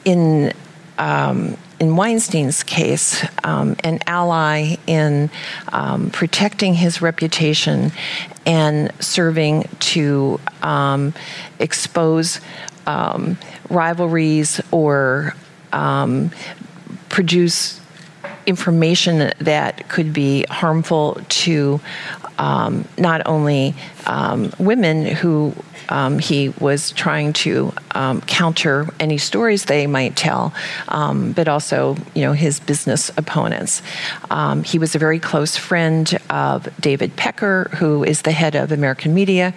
in 0.04 0.52
um, 0.98 1.56
in 1.80 1.96
Weinstein's 1.96 2.62
case, 2.62 3.24
um, 3.44 3.76
an 3.84 4.00
ally 4.06 4.76
in 4.86 5.30
um, 5.72 6.10
protecting 6.10 6.74
his 6.74 7.00
reputation 7.00 7.92
and 8.44 8.92
serving 9.00 9.68
to 9.80 10.40
um, 10.62 11.14
expose 11.58 12.40
um, 12.86 13.38
rivalries 13.68 14.60
or 14.70 15.34
um, 15.72 16.30
produce 17.08 17.80
information 18.46 19.32
that 19.38 19.88
could 19.88 20.12
be 20.12 20.44
harmful 20.48 21.20
to 21.28 21.80
um, 22.38 22.86
not 22.96 23.22
only 23.26 23.74
um, 24.06 24.52
women 24.58 25.04
who 25.04 25.54
um, 25.90 26.18
he 26.18 26.50
was 26.60 26.92
trying 26.92 27.32
to 27.32 27.72
um, 27.92 28.20
counter 28.22 28.86
any 29.00 29.16
stories 29.16 29.64
they 29.64 29.86
might 29.86 30.16
tell, 30.16 30.52
um, 30.88 31.32
but 31.32 31.48
also, 31.48 31.96
you 32.14 32.22
know, 32.22 32.32
his 32.32 32.60
business 32.60 33.10
opponents. 33.16 33.82
He 34.64 34.78
was 34.78 34.94
a 34.94 34.98
very 34.98 35.18
close 35.18 35.56
friend 35.56 36.18
of 36.28 36.68
David 36.80 37.16
Pecker, 37.16 37.70
who 37.76 38.04
is 38.04 38.22
the 38.22 38.32
head 38.32 38.54
of 38.54 38.70
American 38.70 39.14
Media 39.14 39.54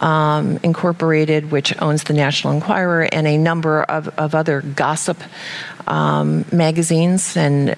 Incorporated, 0.00 1.50
which 1.52 1.80
owns 1.80 2.04
the 2.04 2.14
National 2.14 2.52
Enquirer, 2.52 3.08
and 3.12 3.26
a 3.26 3.38
number 3.38 3.84
of, 3.84 4.08
of 4.18 4.34
other 4.34 4.62
gossip 4.62 5.18
magazines 5.86 7.36
and 7.36 7.76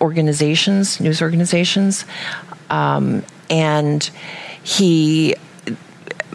organizations, 0.00 1.00
news 1.00 1.20
organizations. 1.20 2.04
Um, 2.70 3.22
and 3.50 4.08
he 4.62 5.34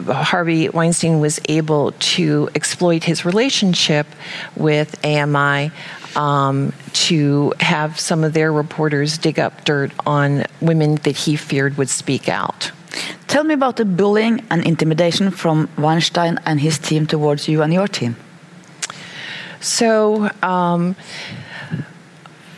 Harvey 0.06 0.68
Weinstein 0.68 1.20
was 1.20 1.40
able 1.48 1.92
to 1.92 2.48
exploit 2.54 3.04
his 3.04 3.24
relationship 3.24 4.06
with 4.56 5.02
AMI 5.04 5.70
um, 6.16 6.72
to 6.92 7.52
have 7.60 7.98
some 7.98 8.24
of 8.24 8.32
their 8.32 8.52
reporters 8.52 9.18
dig 9.18 9.38
up 9.38 9.64
dirt 9.64 9.92
on 10.06 10.44
women 10.60 10.96
that 10.96 11.16
he 11.16 11.36
feared 11.36 11.76
would 11.76 11.88
speak 11.88 12.28
out. 12.28 12.72
Tell 13.28 13.44
me 13.44 13.54
about 13.54 13.76
the 13.76 13.84
bullying 13.84 14.44
and 14.50 14.64
intimidation 14.64 15.30
from 15.30 15.68
Weinstein 15.76 16.38
and 16.44 16.60
his 16.60 16.78
team 16.78 17.06
towards 17.06 17.48
you 17.48 17.62
and 17.62 17.72
your 17.72 17.88
team. 17.88 18.16
So, 19.60 20.30
um, 20.42 20.94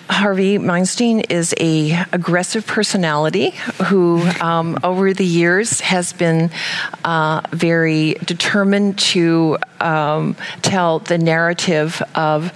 Harvey 0.09 0.57
Weinstein 0.59 1.21
is 1.21 1.55
a 1.59 1.93
aggressive 2.13 2.67
personality 2.67 3.51
who, 3.87 4.23
um, 4.41 4.79
over 4.83 5.13
the 5.13 5.25
years, 5.25 5.81
has 5.81 6.13
been 6.13 6.51
uh, 7.05 7.43
very 7.51 8.15
determined 8.25 8.99
to 8.99 9.59
um, 9.81 10.37
tell 10.63 11.01
the 11.01 11.19
narrative 11.19 12.03
of 12.15 12.53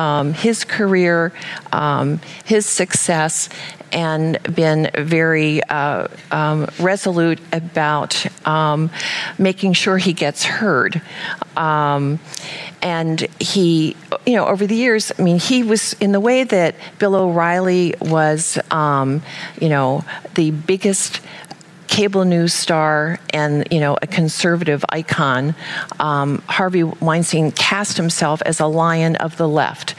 um, 0.00 0.32
his 0.32 0.64
career, 0.64 1.30
um, 1.72 2.20
his 2.46 2.64
success, 2.64 3.50
and 3.92 4.38
been 4.54 4.90
very 4.94 5.62
uh, 5.64 6.08
um, 6.30 6.66
resolute 6.78 7.38
about 7.52 8.24
um, 8.46 8.90
making 9.38 9.74
sure 9.74 9.98
he 9.98 10.14
gets 10.14 10.42
heard. 10.42 11.02
Um, 11.54 12.18
and 12.80 13.20
he, 13.38 13.94
you 14.24 14.36
know, 14.36 14.46
over 14.46 14.66
the 14.66 14.74
years, 14.74 15.12
I 15.18 15.22
mean, 15.22 15.38
he 15.38 15.62
was 15.62 15.92
in 15.94 16.12
the 16.12 16.20
way 16.20 16.44
that 16.44 16.76
Bill 16.98 17.14
O'Reilly 17.14 17.94
was, 18.00 18.58
um, 18.70 19.22
you 19.60 19.68
know, 19.68 20.02
the 20.34 20.50
biggest 20.50 21.20
cable 21.90 22.24
news 22.24 22.54
star 22.54 23.18
and 23.30 23.66
you 23.70 23.80
know 23.80 23.98
a 24.00 24.06
conservative 24.06 24.84
icon, 24.88 25.54
um, 25.98 26.40
Harvey 26.46 26.84
Weinstein 26.84 27.50
cast 27.50 27.96
himself 27.96 28.40
as 28.46 28.60
a 28.60 28.66
lion 28.66 29.16
of 29.16 29.36
the 29.36 29.48
left. 29.48 29.90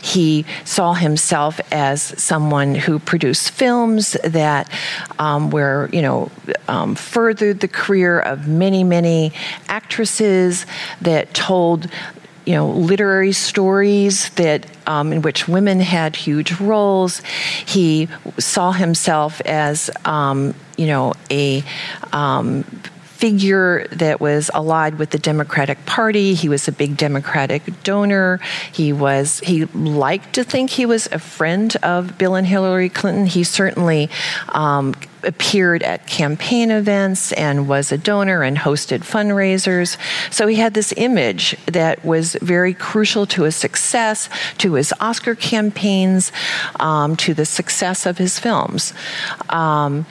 He 0.00 0.44
saw 0.64 0.92
himself 0.92 1.58
as 1.72 2.02
someone 2.22 2.74
who 2.74 2.98
produced 2.98 3.50
films 3.50 4.12
that 4.22 4.70
um, 5.18 5.50
were 5.50 5.88
you 5.92 6.02
know 6.02 6.30
um, 6.68 6.94
furthered 6.94 7.60
the 7.60 7.68
career 7.68 8.20
of 8.20 8.46
many 8.46 8.84
many 8.84 9.32
actresses 9.68 10.66
that 11.00 11.32
told 11.32 11.90
you 12.48 12.54
know, 12.54 12.70
literary 12.70 13.32
stories 13.32 14.30
that 14.30 14.66
um, 14.86 15.12
in 15.12 15.20
which 15.20 15.46
women 15.46 15.80
had 15.80 16.16
huge 16.16 16.58
roles. 16.58 17.20
He 17.66 18.08
saw 18.38 18.72
himself 18.72 19.42
as, 19.42 19.90
um, 20.06 20.54
you 20.78 20.86
know, 20.86 21.12
a 21.30 21.62
um, 22.14 22.64
figure 23.18 23.84
that 23.88 24.20
was 24.20 24.48
allied 24.54 24.96
with 24.96 25.10
the 25.10 25.18
Democratic 25.18 25.84
Party. 25.86 26.34
He 26.34 26.48
was 26.48 26.68
a 26.68 26.72
big 26.72 26.96
Democratic 26.96 27.82
donor. 27.82 28.38
He 28.70 28.92
was 28.92 29.40
he 29.40 29.64
liked 29.64 30.34
to 30.34 30.44
think 30.44 30.70
he 30.70 30.86
was 30.86 31.08
a 31.10 31.18
friend 31.18 31.74
of 31.82 32.16
Bill 32.16 32.36
and 32.36 32.46
Hillary 32.46 32.88
Clinton. 32.88 33.26
He 33.26 33.42
certainly 33.42 34.08
um, 34.50 34.94
appeared 35.24 35.82
at 35.82 36.06
campaign 36.06 36.70
events 36.70 37.32
and 37.32 37.68
was 37.68 37.90
a 37.90 37.98
donor 37.98 38.44
and 38.44 38.56
hosted 38.56 39.00
fundraisers. 39.00 39.96
So 40.32 40.46
he 40.46 40.54
had 40.54 40.74
this 40.74 40.94
image 40.96 41.56
that 41.66 42.04
was 42.04 42.36
very 42.40 42.72
crucial 42.72 43.26
to 43.26 43.42
his 43.42 43.56
success, 43.56 44.30
to 44.58 44.74
his 44.74 44.94
Oscar 45.00 45.34
campaigns, 45.34 46.30
um, 46.78 47.16
to 47.16 47.34
the 47.34 47.44
success 47.44 48.06
of 48.06 48.18
his 48.18 48.38
films. 48.38 48.92
Um, 49.48 50.06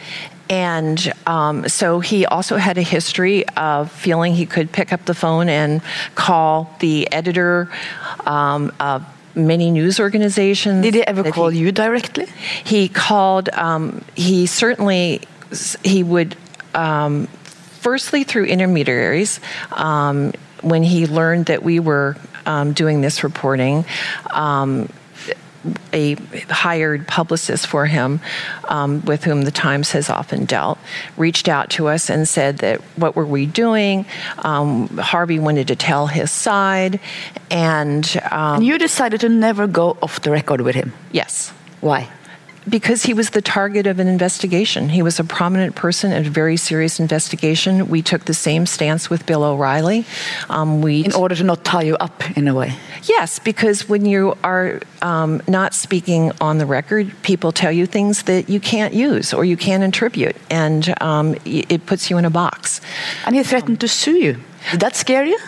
and 0.50 1.14
um, 1.26 1.68
so 1.68 2.00
he 2.00 2.26
also 2.26 2.58
had 2.58 2.78
a 2.78 2.82
history 2.82 3.48
of 3.50 3.92
feeling 3.92 4.34
he 4.34 4.46
could 4.46 4.72
pick 4.72 4.94
up 4.94 5.06
the 5.06 5.14
phone 5.14 5.50
and 5.50 5.82
call 6.16 6.76
the 6.80 7.12
editor 7.12 7.70
um, 8.26 8.72
of 8.80 9.06
many 9.36 9.72
news 9.72 10.00
organizations. 10.00 10.84
Did 10.84 10.94
he 10.94 11.04
ever 11.06 11.32
call 11.32 11.50
he, 11.50 11.60
you 11.60 11.72
directly? 11.72 12.28
He 12.64 12.90
called, 12.90 13.50
um, 13.50 14.04
he 14.16 14.46
certainly, 14.46 15.22
he 15.84 16.04
would. 16.04 16.36
Um, 16.74 17.28
firstly 17.88 18.26
through 18.26 18.44
intermediaries. 18.44 19.40
Um, 19.72 20.34
when 20.62 20.84
he 20.84 21.08
learned 21.08 21.46
that 21.46 21.64
we 21.64 21.80
were 21.80 22.18
um, 22.46 22.74
doing 22.74 23.00
this 23.00 23.24
reporting, 23.24 23.86
um, 24.32 24.90
a 25.94 26.16
hired 26.50 27.08
publicist 27.08 27.68
for 27.68 27.86
him, 27.86 28.20
um, 28.68 29.04
with 29.06 29.24
whom 29.24 29.44
the 29.44 29.52
Times 29.52 29.92
has 29.92 30.10
often 30.10 30.46
dealt, 30.46 30.78
reached 31.18 31.48
out 31.48 31.70
to 31.72 31.88
us 31.88 32.10
and 32.10 32.28
said 32.28 32.60
that 32.60 32.82
what 32.96 33.16
were 33.16 33.26
we 33.26 33.46
doing? 33.46 34.06
Um, 34.40 34.88
Harvey 34.98 35.40
wanted 35.40 35.68
to 35.68 35.76
tell 35.76 36.08
his 36.08 36.32
side, 36.32 37.00
and, 37.50 38.22
um, 38.32 38.58
and 38.58 38.66
you 38.66 38.78
decided 38.78 39.22
to 39.22 39.30
never 39.30 39.68
go 39.68 39.98
off 40.02 40.22
the 40.22 40.32
record 40.32 40.62
with 40.62 40.76
him. 40.76 40.94
Yes. 41.12 41.52
Why? 41.82 42.10
Because 42.70 43.04
he 43.04 43.14
was 43.14 43.32
the 43.32 43.42
target 43.42 43.88
of 43.88 44.00
an 44.00 44.08
investigation. 44.08 44.90
He 44.90 45.02
was 45.02 45.20
a 45.20 45.24
prominent 45.24 45.76
person 45.76 46.12
in 46.12 46.26
a 46.26 46.30
very 46.30 46.58
serious 46.58 47.00
investigation. 47.00 47.88
We 47.88 48.02
took 48.02 48.26
the 48.26 48.34
same 48.34 48.66
stance 48.66 49.10
with 49.10 49.26
Bill 49.26 49.44
O'Reilly. 49.44 50.06
Um, 50.50 50.82
we 50.82 51.06
in 51.06 51.14
order 51.14 51.36
to 51.36 51.44
not 51.44 51.64
tie 51.64 51.84
you 51.84 51.96
up 51.98 52.38
in 52.38 52.48
a 52.48 52.54
way. 52.54 52.76
Yes, 53.04 53.40
because 53.40 53.88
when 53.88 54.06
you 54.06 54.38
are 54.44 54.82
um, 55.02 55.42
not 55.48 55.74
speaking 55.74 56.32
on 56.42 56.58
the 56.58 56.66
record, 56.66 57.12
people 57.24 57.52
tell 57.52 57.72
you 57.72 57.86
things 57.86 58.24
that 58.24 58.50
you 58.50 58.60
can't 58.60 58.94
use 58.94 59.34
or 59.34 59.46
you 59.46 59.58
can't 59.58 59.84
attribute, 59.84 60.36
and 60.50 60.94
um, 61.02 61.36
it 61.46 61.86
puts 61.86 62.10
you 62.10 62.18
in 62.18 62.26
a 62.26 62.30
box. 62.30 62.82
And 63.26 63.36
he 63.36 63.44
threatened 63.44 63.80
to 63.82 63.88
sue 63.88 64.18
you. 64.18 64.38
Did 64.72 64.82
that 64.82 64.96
scare 64.96 65.26
you? 65.26 65.40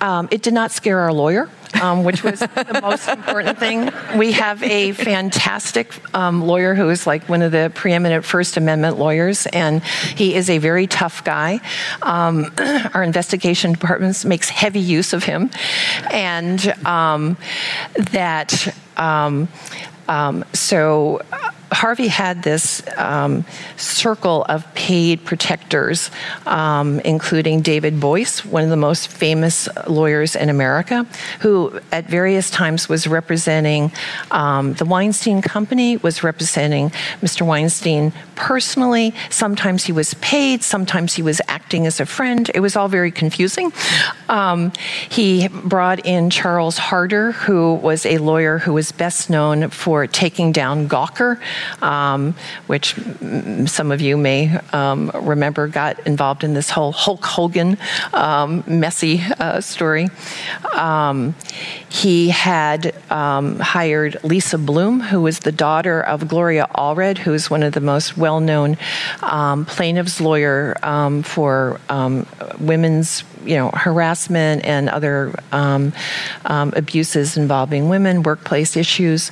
Um, 0.00 0.28
it 0.30 0.42
did 0.42 0.54
not 0.54 0.70
scare 0.72 1.00
our 1.00 1.12
lawyer 1.12 1.48
um, 1.80 2.04
which 2.04 2.22
was 2.22 2.40
the 2.40 2.80
most 2.82 3.08
important 3.08 3.58
thing. 3.58 3.90
We 4.16 4.32
have 4.32 4.62
a 4.62 4.92
fantastic 4.92 5.92
um, 6.14 6.42
lawyer 6.42 6.74
who 6.74 6.88
is 6.90 7.06
like 7.06 7.28
one 7.28 7.42
of 7.42 7.52
the 7.52 7.70
preeminent 7.74 8.24
First 8.24 8.56
Amendment 8.56 8.98
lawyers, 8.98 9.46
and 9.46 9.82
he 9.84 10.34
is 10.34 10.50
a 10.50 10.58
very 10.58 10.86
tough 10.86 11.24
guy. 11.24 11.60
Um, 12.02 12.52
our 12.94 13.02
investigation 13.02 13.72
department 13.72 14.24
makes 14.24 14.48
heavy 14.48 14.80
use 14.80 15.12
of 15.12 15.24
him, 15.24 15.50
and 16.10 16.66
um, 16.86 17.36
that. 18.12 18.74
Um, 18.96 19.48
um, 20.08 20.44
so 20.52 21.20
Harvey 21.72 22.08
had 22.08 22.42
this 22.42 22.82
um, 22.96 23.44
circle 23.76 24.44
of 24.44 24.72
paid 24.74 25.24
protectors, 25.24 26.10
um, 26.46 27.00
including 27.00 27.60
David 27.60 27.98
Boies, 28.00 28.44
one 28.44 28.62
of 28.62 28.70
the 28.70 28.76
most 28.76 29.08
famous 29.08 29.68
lawyers 29.88 30.36
in 30.36 30.48
America, 30.48 31.06
who 31.40 31.80
at 31.90 32.06
various 32.06 32.50
times 32.50 32.88
was 32.88 33.06
representing 33.06 33.90
um, 34.30 34.74
the 34.74 34.84
Weinstein 34.84 35.42
Company, 35.42 35.96
was 35.96 36.22
representing 36.22 36.90
Mr. 37.20 37.44
Weinstein 37.44 38.12
personally. 38.36 39.12
Sometimes 39.30 39.84
he 39.84 39.92
was 39.92 40.14
paid, 40.14 40.62
sometimes 40.62 41.14
he 41.14 41.22
was 41.22 41.40
acting 41.48 41.86
as 41.86 41.98
a 42.00 42.06
friend. 42.06 42.50
It 42.54 42.60
was 42.60 42.76
all 42.76 42.88
very 42.88 43.10
confusing. 43.10 43.72
Um, 44.28 44.72
he 45.08 45.48
brought 45.48 46.06
in 46.06 46.30
Charles 46.30 46.78
Harder, 46.78 47.32
who 47.32 47.74
was 47.74 48.06
a 48.06 48.18
lawyer 48.18 48.58
who 48.58 48.72
was 48.72 48.92
best 48.92 49.30
known 49.30 49.70
for 49.70 50.06
taking 50.06 50.52
down 50.52 50.88
Gawker 50.88 51.40
um, 51.82 52.34
which 52.66 52.94
some 53.66 53.92
of 53.92 54.00
you 54.00 54.16
may 54.16 54.56
um, 54.72 55.10
remember 55.14 55.68
got 55.68 55.98
involved 56.06 56.44
in 56.44 56.54
this 56.54 56.70
whole 56.70 56.92
Hulk 56.92 57.24
Hogan 57.24 57.78
um, 58.12 58.64
messy 58.66 59.22
uh, 59.38 59.60
story. 59.60 60.08
Um, 60.74 61.34
he 61.88 62.28
had 62.28 62.94
um, 63.10 63.58
hired 63.58 64.22
Lisa 64.22 64.58
Bloom, 64.58 65.00
who 65.00 65.22
was 65.22 65.40
the 65.40 65.52
daughter 65.52 66.00
of 66.00 66.28
Gloria 66.28 66.68
Allred, 66.74 67.18
who 67.18 67.32
is 67.32 67.50
one 67.50 67.62
of 67.62 67.72
the 67.72 67.80
most 67.80 68.16
well 68.16 68.40
known 68.40 68.76
plaintiffs' 69.66 70.20
lawyer 70.20 70.76
for 71.24 71.80
women's 72.58 73.24
you 73.46 73.56
know 73.56 73.70
harassment 73.70 74.64
and 74.64 74.88
other 74.88 75.32
um, 75.52 75.92
um, 76.44 76.72
abuses 76.76 77.36
involving 77.36 77.88
women, 77.88 78.22
workplace 78.22 78.76
issues 78.76 79.30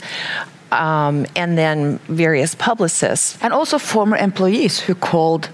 um, 0.74 1.26
and 1.36 1.56
then 1.56 1.98
various 2.08 2.54
publicists. 2.54 3.38
And 3.42 3.52
also 3.52 3.78
former 3.78 4.16
employees 4.16 4.80
who 4.80 4.94
called 4.94 5.48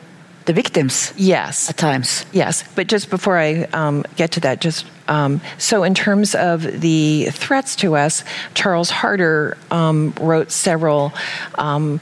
the 0.46 0.52
victims. 0.52 1.12
Yes. 1.16 1.70
At 1.70 1.76
times. 1.76 2.24
Yes. 2.32 2.64
But 2.74 2.86
just 2.86 3.10
before 3.10 3.38
I 3.38 3.64
um, 3.72 4.04
get 4.16 4.32
to 4.32 4.40
that, 4.40 4.60
just 4.60 4.86
um, 5.08 5.40
so 5.58 5.82
in 5.82 5.94
terms 5.94 6.34
of 6.34 6.80
the 6.80 7.26
threats 7.32 7.76
to 7.76 7.96
us, 7.96 8.24
Charles 8.54 8.90
Harder 8.90 9.56
um, 9.70 10.14
wrote 10.20 10.50
several. 10.50 11.12
Um, 11.56 12.00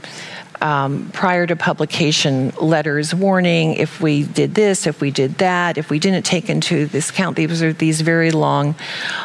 um, 0.60 1.10
prior 1.12 1.46
to 1.46 1.54
publication 1.54 2.50
letters 2.60 3.14
warning 3.14 3.74
if 3.74 4.00
we 4.00 4.24
did 4.24 4.56
this, 4.56 4.88
if 4.88 5.00
we 5.00 5.12
did 5.12 5.38
that, 5.38 5.78
if 5.78 5.88
we 5.88 6.00
didn't 6.00 6.24
take 6.24 6.50
into 6.50 6.86
this 6.86 7.10
account. 7.10 7.36
These 7.36 7.62
are 7.62 7.72
these 7.72 8.00
very 8.00 8.32
long 8.32 8.74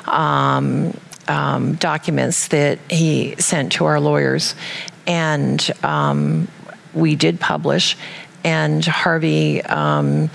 um, 0.06 0.96
um, 1.28 1.76
documents 1.76 2.50
that 2.50 2.80
he 2.90 3.36
sent 3.38 3.74
to 3.74 3.86
our 3.86 4.00
lawyers, 4.00 4.56
and 5.08 5.72
um, 5.84 6.48
we 6.94 7.16
did 7.16 7.40
publish. 7.40 7.98
And 8.44 8.86
Harvey, 8.86 9.62
um, 9.62 10.30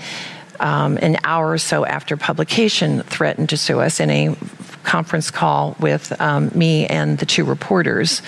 um, 0.59 0.97
an 0.97 1.17
hour 1.23 1.51
or 1.51 1.57
so 1.57 1.85
after 1.85 2.17
publication, 2.17 3.03
threatened 3.03 3.49
to 3.49 3.57
sue 3.57 3.79
us 3.79 3.99
in 3.99 4.09
a 4.09 4.35
conference 4.83 5.29
call 5.29 5.75
with 5.79 6.19
um, 6.19 6.51
me 6.55 6.87
and 6.87 7.19
the 7.19 7.25
two 7.25 7.43
reporters. 7.43 8.21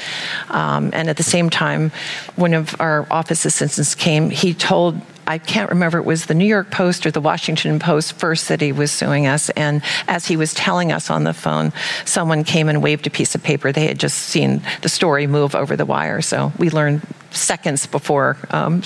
Um, 0.50 0.92
and 0.94 1.10
at 1.10 1.18
the 1.18 1.24
same 1.24 1.50
time, 1.50 1.92
one 2.36 2.54
of 2.54 2.80
our 2.80 3.08
office 3.10 3.46
assistants 3.46 3.96
came. 3.96 4.30
He 4.30 4.54
told 4.54 5.02
I 5.28 5.38
can't 5.38 5.70
remember 5.70 5.98
it 5.98 6.06
was 6.06 6.26
the 6.26 6.34
New 6.34 6.46
York 6.46 6.72
Post 6.72 7.06
or 7.06 7.12
the 7.12 7.22
Washington 7.22 7.80
Post 7.80 8.14
first 8.14 8.50
that 8.50 8.62
he 8.62 8.72
was 8.72 8.92
suing 8.92 9.28
us. 9.28 9.50
And 9.52 9.82
as 10.08 10.26
he 10.26 10.38
was 10.38 10.54
telling 10.54 10.92
us 10.92 11.10
on 11.10 11.24
the 11.24 11.34
phone, 11.34 11.74
someone 12.06 12.44
came 12.44 12.70
and 12.70 12.82
waved 12.82 13.08
a 13.08 13.10
piece 13.10 13.36
of 13.36 13.44
paper. 13.44 13.72
They 13.72 13.88
had 13.88 14.00
just 14.00 14.18
seen 14.18 14.62
the 14.82 14.90
story 14.90 15.28
move 15.28 15.56
over 15.56 15.76
the 15.76 15.86
wire. 15.86 16.22
So 16.22 16.52
we 16.58 16.70
learned 16.70 17.02
seconds 17.32 17.86
before 17.88 18.38
um, 18.50 18.84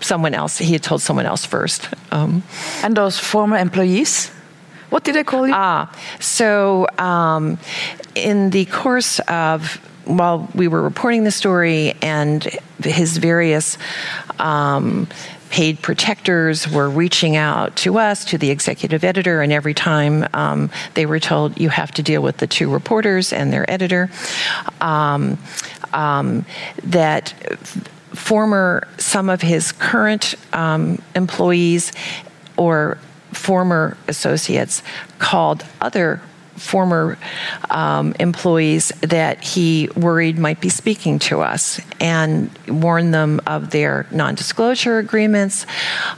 someone 0.00 0.34
else, 0.34 0.58
he 0.58 0.72
had 0.72 0.82
told 0.82 1.02
someone 1.02 1.26
else 1.26 1.46
first. 1.46 1.88
Um, 2.10 2.42
and 2.82 2.96
those 2.96 3.18
former 3.18 3.56
employees? 3.56 4.30
What 4.90 5.04
did 5.04 5.14
they 5.14 5.24
call 5.24 5.46
you? 5.46 5.54
Ah, 5.54 5.96
so 6.18 6.88
um, 6.98 7.58
in 8.14 8.50
the 8.50 8.64
course 8.66 9.20
of 9.20 9.76
while 10.04 10.48
we 10.54 10.66
were 10.66 10.82
reporting 10.82 11.24
the 11.24 11.30
story 11.30 11.94
and 12.02 12.42
his 12.82 13.16
various 13.18 13.78
um, 14.38 15.06
paid 15.50 15.82
protectors 15.82 16.68
were 16.68 16.88
reaching 16.88 17.36
out 17.36 17.74
to 17.76 17.98
us, 17.98 18.24
to 18.24 18.38
the 18.38 18.50
executive 18.50 19.04
editor, 19.04 19.42
and 19.42 19.52
every 19.52 19.74
time 19.74 20.26
um, 20.32 20.70
they 20.94 21.04
were 21.04 21.20
told, 21.20 21.60
you 21.60 21.68
have 21.68 21.90
to 21.92 22.02
deal 22.02 22.22
with 22.22 22.38
the 22.38 22.46
two 22.46 22.70
reporters 22.70 23.32
and 23.32 23.52
their 23.52 23.68
editor, 23.70 24.08
um, 24.80 25.38
um, 25.92 26.46
that 26.84 27.34
former, 28.14 28.86
some 28.98 29.28
of 29.28 29.42
his 29.42 29.72
current 29.72 30.34
um, 30.52 31.00
employees 31.14 31.92
or 32.56 32.98
former 33.32 33.96
associates 34.08 34.82
called 35.18 35.64
other 35.80 36.20
former 36.60 37.18
um, 37.70 38.14
employees 38.20 38.92
that 39.00 39.42
he 39.42 39.88
worried 39.96 40.38
might 40.38 40.60
be 40.60 40.68
speaking 40.68 41.18
to 41.18 41.40
us 41.40 41.80
and 42.00 42.50
warned 42.68 43.12
them 43.12 43.40
of 43.46 43.70
their 43.70 44.06
non 44.10 44.34
disclosure 44.34 44.98
agreements, 44.98 45.66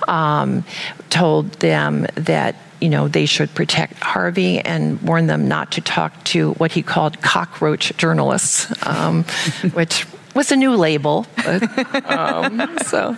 um, 0.09 0.65
told 1.11 1.53
them 1.61 2.07
that 2.15 2.57
you 2.81 2.89
know 2.89 3.09
they 3.09 3.27
should 3.27 3.55
protect 3.55 3.95
Harvey 4.03 4.59
and 4.59 5.01
warn 5.03 5.27
them 5.27 5.47
not 5.49 5.73
to 5.73 5.81
talk 5.81 6.23
to 6.25 6.53
what 6.55 6.73
he 6.73 6.83
called 6.83 7.23
cockroach 7.23 7.97
journalists, 7.97 8.67
um, 8.87 9.25
which 9.73 10.07
was 10.35 10.51
a 10.51 10.57
new 10.57 10.75
label. 10.77 11.27
But, 11.37 12.11
um, 12.11 12.79
so. 12.85 13.17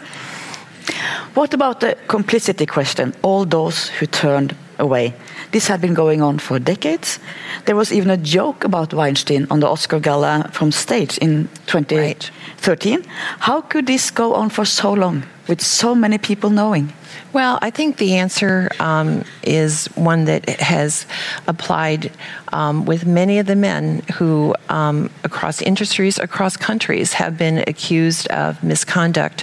What 1.33 1.55
about 1.55 1.81
the 1.81 1.97
complicity 2.07 2.67
question? 2.67 3.15
All 3.23 3.45
those 3.47 3.89
who 3.89 4.07
turned 4.07 4.55
away. 4.79 5.15
This 5.55 5.69
had 5.69 5.81
been 5.81 5.95
going 5.95 6.21
on 6.21 6.41
for 6.41 6.59
decades. 6.59 7.21
There 7.67 7.77
was 7.77 7.93
even 7.93 8.11
a 8.11 8.17
joke 8.17 8.65
about 8.65 8.93
Weinstein 8.93 9.47
on 9.53 9.61
the 9.61 9.69
Oscar 9.69 10.01
Gala 10.01 10.51
from 10.53 10.73
stage 10.73 11.17
in 11.19 11.49
2013. 11.67 12.97
Right. 12.99 13.07
How 13.39 13.61
could 13.61 13.87
this 13.87 14.11
go 14.11 14.35
on 14.35 14.51
for 14.51 14.65
so 14.65 14.93
long 14.93 15.23
with 15.47 15.61
so 15.61 15.95
many 15.95 16.19
people 16.19 16.51
knowing? 16.51 16.93
Well, 17.33 17.61
I 17.63 17.71
think 17.71 17.99
the 17.99 18.17
answer 18.17 18.69
um, 18.81 19.23
is 19.45 19.87
one 19.95 20.25
that 20.25 20.49
has 20.59 21.07
applied 21.47 22.11
um, 22.55 22.87
with 22.87 23.05
many 23.05 23.41
of 23.41 23.47
the 23.47 23.57
men 23.57 24.01
who, 24.15 24.55
um, 24.69 25.11
across 25.25 25.61
industries, 25.61 26.21
across 26.21 26.57
countries, 26.57 27.15
have 27.15 27.37
been 27.37 27.59
accused 27.67 28.29
of 28.29 28.63
misconduct. 28.63 29.43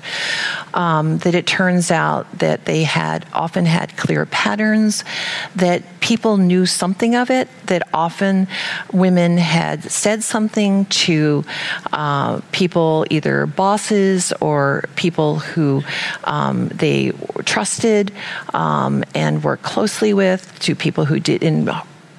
Um, 0.74 1.17
that 1.19 1.36
it 1.36 1.45
turns 1.45 1.91
out 1.91 2.26
that 2.39 2.63
they 2.63 2.84
had 2.84 3.26
often 3.34 3.65
had 3.65 3.97
clear 3.97 4.26
patterns, 4.26 5.04
that 5.58 5.84
people 6.00 6.38
knew 6.38 6.65
something 6.65 7.13
of 7.13 7.30
it, 7.30 7.50
that 7.65 7.86
often 7.93 8.47
women 8.93 9.38
had 9.38 9.84
said 9.84 10.24
something 10.24 10.86
to 10.86 11.43
uh, 11.91 12.39
people, 12.54 13.06
either 13.10 13.45
bosses 13.45 14.32
or 14.39 14.86
people 14.95 15.39
who 15.39 15.84
um, 16.24 16.69
they 16.69 17.12
trusted 17.43 18.13
um, 18.54 19.04
and 19.13 19.43
worked 19.43 19.63
closely 19.63 20.13
with, 20.13 20.58
to 20.60 20.76
people 20.76 21.04
who 21.04 21.19
did 21.19 21.43
in 21.43 21.69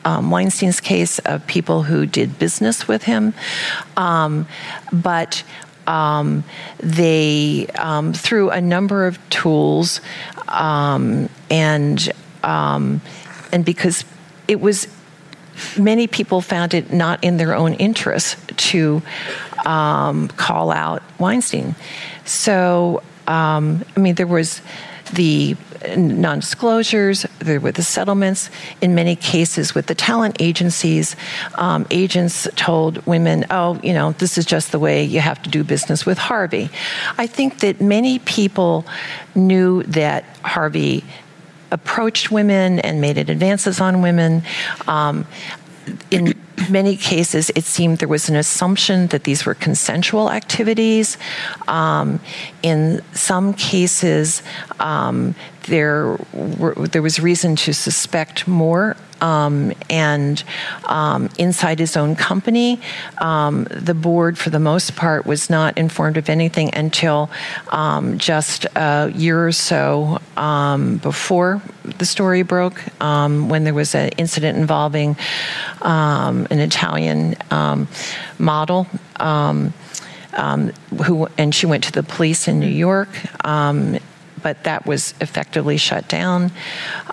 um, 0.04 0.30
Weinstein's 0.30 0.80
case 0.80 1.18
of 1.20 1.46
people 1.46 1.82
who 1.84 2.06
did 2.06 2.38
business 2.38 2.88
with 2.88 3.04
him. 3.04 3.34
Um, 3.96 4.46
but 4.92 5.42
um, 5.86 6.44
they, 6.78 7.66
um, 7.78 8.12
through 8.12 8.50
a 8.50 8.60
number 8.60 9.06
of 9.06 9.18
tools, 9.30 10.00
um, 10.48 11.28
and 11.50 12.12
um, 12.42 13.00
and 13.52 13.64
because 13.64 14.04
it 14.48 14.60
was, 14.60 14.88
many 15.78 16.06
people 16.06 16.40
found 16.40 16.74
it 16.74 16.92
not 16.92 17.22
in 17.22 17.36
their 17.36 17.54
own 17.54 17.74
interest 17.74 18.36
to 18.56 19.02
call 19.64 20.70
out 20.70 21.02
Weinstein. 21.18 21.74
So, 22.24 23.02
I 23.26 23.60
mean, 23.96 24.14
there 24.14 24.26
was 24.26 24.60
the 25.12 25.56
non 25.96 26.40
disclosures, 26.40 27.26
with 27.44 27.74
the 27.76 27.82
settlements. 27.82 28.50
In 28.80 28.94
many 28.94 29.16
cases, 29.16 29.74
with 29.74 29.86
the 29.86 29.94
talent 29.94 30.36
agencies, 30.40 31.16
um, 31.56 31.86
agents 31.90 32.48
told 32.56 33.04
women, 33.06 33.44
oh, 33.50 33.78
you 33.82 33.92
know, 33.92 34.12
this 34.12 34.38
is 34.38 34.44
just 34.44 34.72
the 34.72 34.78
way 34.78 35.04
you 35.04 35.20
have 35.20 35.42
to 35.42 35.50
do 35.50 35.64
business 35.64 36.06
with 36.06 36.18
Harvey. 36.18 36.70
I 37.18 37.26
think 37.26 37.60
that 37.60 37.80
many 37.80 38.18
people 38.20 38.86
knew 39.34 39.82
that 39.84 40.24
Harvey 40.42 41.04
approached 41.72 42.30
women 42.30 42.78
and 42.80 43.00
made 43.00 43.16
advances 43.16 43.80
on 43.80 44.02
women. 44.02 44.42
Um, 44.86 45.26
in 46.10 46.34
many 46.70 46.96
cases, 46.96 47.50
it 47.54 47.64
seemed 47.64 47.98
there 47.98 48.08
was 48.08 48.28
an 48.28 48.36
assumption 48.36 49.08
that 49.08 49.24
these 49.24 49.44
were 49.44 49.54
consensual 49.54 50.30
activities. 50.30 51.18
Um, 51.68 52.20
in 52.62 53.02
some 53.12 53.54
cases, 53.54 54.42
um, 54.80 55.34
there 55.64 56.18
were, 56.32 56.74
there 56.74 57.02
was 57.02 57.20
reason 57.20 57.56
to 57.56 57.72
suspect 57.72 58.46
more. 58.48 58.96
Um, 59.20 59.72
and 59.88 60.42
um, 60.86 61.28
inside 61.38 61.78
his 61.78 61.96
own 61.96 62.16
company, 62.16 62.80
um, 63.18 63.68
the 63.70 63.94
board, 63.94 64.36
for 64.36 64.50
the 64.50 64.58
most 64.58 64.96
part, 64.96 65.26
was 65.26 65.48
not 65.48 65.78
informed 65.78 66.16
of 66.16 66.28
anything 66.28 66.74
until 66.74 67.30
um, 67.68 68.18
just 68.18 68.66
a 68.74 69.12
year 69.14 69.46
or 69.46 69.52
so 69.52 70.18
um, 70.36 70.96
before 70.96 71.62
the 71.98 72.04
story 72.04 72.42
broke, 72.42 72.80
when 72.98 73.62
there 73.62 73.74
was 73.74 73.94
an 73.94 74.08
incident 74.18 74.58
involving 74.58 75.16
an 75.82 76.58
Italian 76.58 77.36
model. 78.38 78.88
Um, 79.16 79.72
who 81.04 81.28
and 81.36 81.54
she 81.54 81.66
went 81.66 81.84
to 81.84 81.92
the 81.92 82.02
police 82.02 82.48
in 82.48 82.58
New 82.58 82.66
York. 82.66 83.08
Um, 83.44 83.98
but 84.42 84.64
that 84.64 84.86
was 84.86 85.14
effectively 85.20 85.76
shut 85.76 86.08
down. 86.08 86.50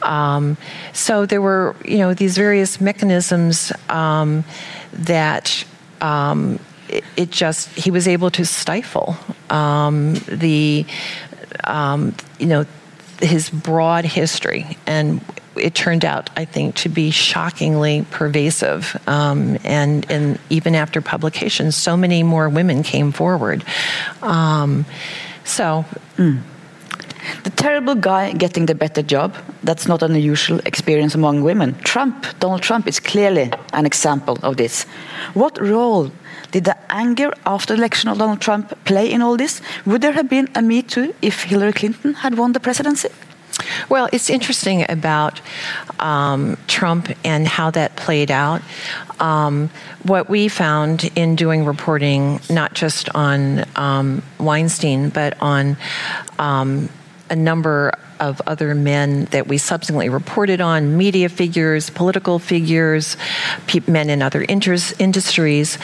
Um, 0.01 0.57
so 0.93 1.25
there 1.25 1.41
were, 1.41 1.75
you 1.85 1.97
know, 1.97 2.13
these 2.13 2.37
various 2.37 2.81
mechanisms 2.81 3.71
um, 3.89 4.43
that 4.93 5.63
um, 6.01 6.59
it, 6.87 7.03
it, 7.15 7.31
just 7.31 7.69
he 7.69 7.91
was 7.91 8.07
able 8.07 8.31
to 8.31 8.45
stifle 8.45 9.17
um, 9.49 10.15
the, 10.27 10.85
um, 11.65 12.15
you 12.39 12.47
know, 12.47 12.65
his 13.21 13.49
broad 13.49 14.05
history 14.05 14.77
and 14.85 15.21
it 15.55 15.75
turned 15.75 16.05
out, 16.05 16.29
I 16.37 16.45
think, 16.45 16.75
to 16.75 16.89
be 16.89 17.11
shockingly 17.11 18.05
pervasive. 18.11 18.95
Um, 19.07 19.57
and, 19.63 20.09
and 20.09 20.39
even 20.49 20.73
after 20.73 21.01
publication, 21.01 21.73
so 21.73 21.97
many 21.97 22.23
more 22.23 22.47
women 22.47 22.81
came 22.81 23.11
forward. 23.11 23.65
Um, 24.21 24.85
so. 25.43 25.85
Mm. 26.17 26.41
The 27.43 27.49
terrible 27.49 27.95
guy 27.95 28.33
getting 28.33 28.65
the 28.65 28.75
better 28.75 29.01
job, 29.01 29.35
that's 29.63 29.87
not 29.87 30.03
an 30.03 30.15
unusual 30.15 30.59
experience 30.65 31.15
among 31.15 31.43
women. 31.43 31.75
Trump, 31.83 32.25
Donald 32.39 32.61
Trump, 32.61 32.87
is 32.87 32.99
clearly 32.99 33.51
an 33.73 33.85
example 33.85 34.37
of 34.43 34.57
this. 34.57 34.83
What 35.33 35.59
role 35.61 36.11
did 36.51 36.65
the 36.65 36.77
anger 36.89 37.33
after 37.45 37.73
the 37.75 37.79
election 37.79 38.09
of 38.09 38.17
Donald 38.17 38.41
Trump 38.41 38.73
play 38.85 39.11
in 39.11 39.21
all 39.21 39.37
this? 39.37 39.61
Would 39.85 40.01
there 40.01 40.13
have 40.13 40.29
been 40.29 40.47
a 40.55 40.61
Me 40.61 40.81
Too 40.81 41.13
if 41.21 41.43
Hillary 41.43 41.73
Clinton 41.73 42.13
had 42.13 42.37
won 42.37 42.53
the 42.53 42.59
presidency? 42.59 43.09
Well, 43.89 44.09
it's 44.13 44.29
interesting 44.29 44.85
about 44.89 45.41
um, 45.99 46.57
Trump 46.67 47.09
and 47.23 47.47
how 47.47 47.71
that 47.71 47.95
played 47.95 48.31
out. 48.31 48.61
Um, 49.19 49.69
what 50.03 50.29
we 50.29 50.47
found 50.47 51.11
in 51.15 51.35
doing 51.35 51.65
reporting, 51.65 52.39
not 52.49 52.73
just 52.73 53.09
on 53.15 53.65
um, 53.75 54.23
Weinstein, 54.39 55.09
but 55.09 55.39
on 55.41 55.77
um, 56.37 56.89
a 57.29 57.35
number 57.35 57.93
of 58.19 58.41
other 58.45 58.75
men 58.75 59.25
that 59.25 59.47
we 59.47 59.57
subsequently 59.57 60.09
reported 60.09 60.61
on 60.61 60.97
media 60.97 61.29
figures, 61.29 61.89
political 61.89 62.39
figures, 62.39 63.17
men 63.87 64.09
in 64.09 64.21
other 64.21 64.45
industries. 64.49 65.77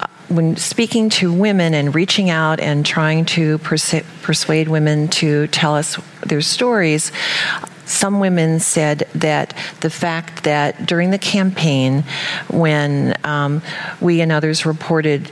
Uh, 0.00 0.06
when 0.28 0.56
speaking 0.56 1.08
to 1.08 1.32
women 1.32 1.72
and 1.72 1.94
reaching 1.94 2.28
out 2.28 2.60
and 2.60 2.84
trying 2.84 3.24
to 3.24 3.56
persuade 3.58 4.68
women 4.68 5.08
to 5.08 5.46
tell 5.46 5.74
us 5.74 5.98
their 6.26 6.42
stories, 6.42 7.10
some 7.86 8.20
women 8.20 8.60
said 8.60 9.08
that 9.14 9.54
the 9.80 9.88
fact 9.88 10.44
that 10.44 10.84
during 10.84 11.10
the 11.10 11.18
campaign, 11.18 12.04
when 12.50 13.16
um, 13.24 13.62
we 14.00 14.20
and 14.20 14.30
others 14.30 14.66
reported 14.66 15.30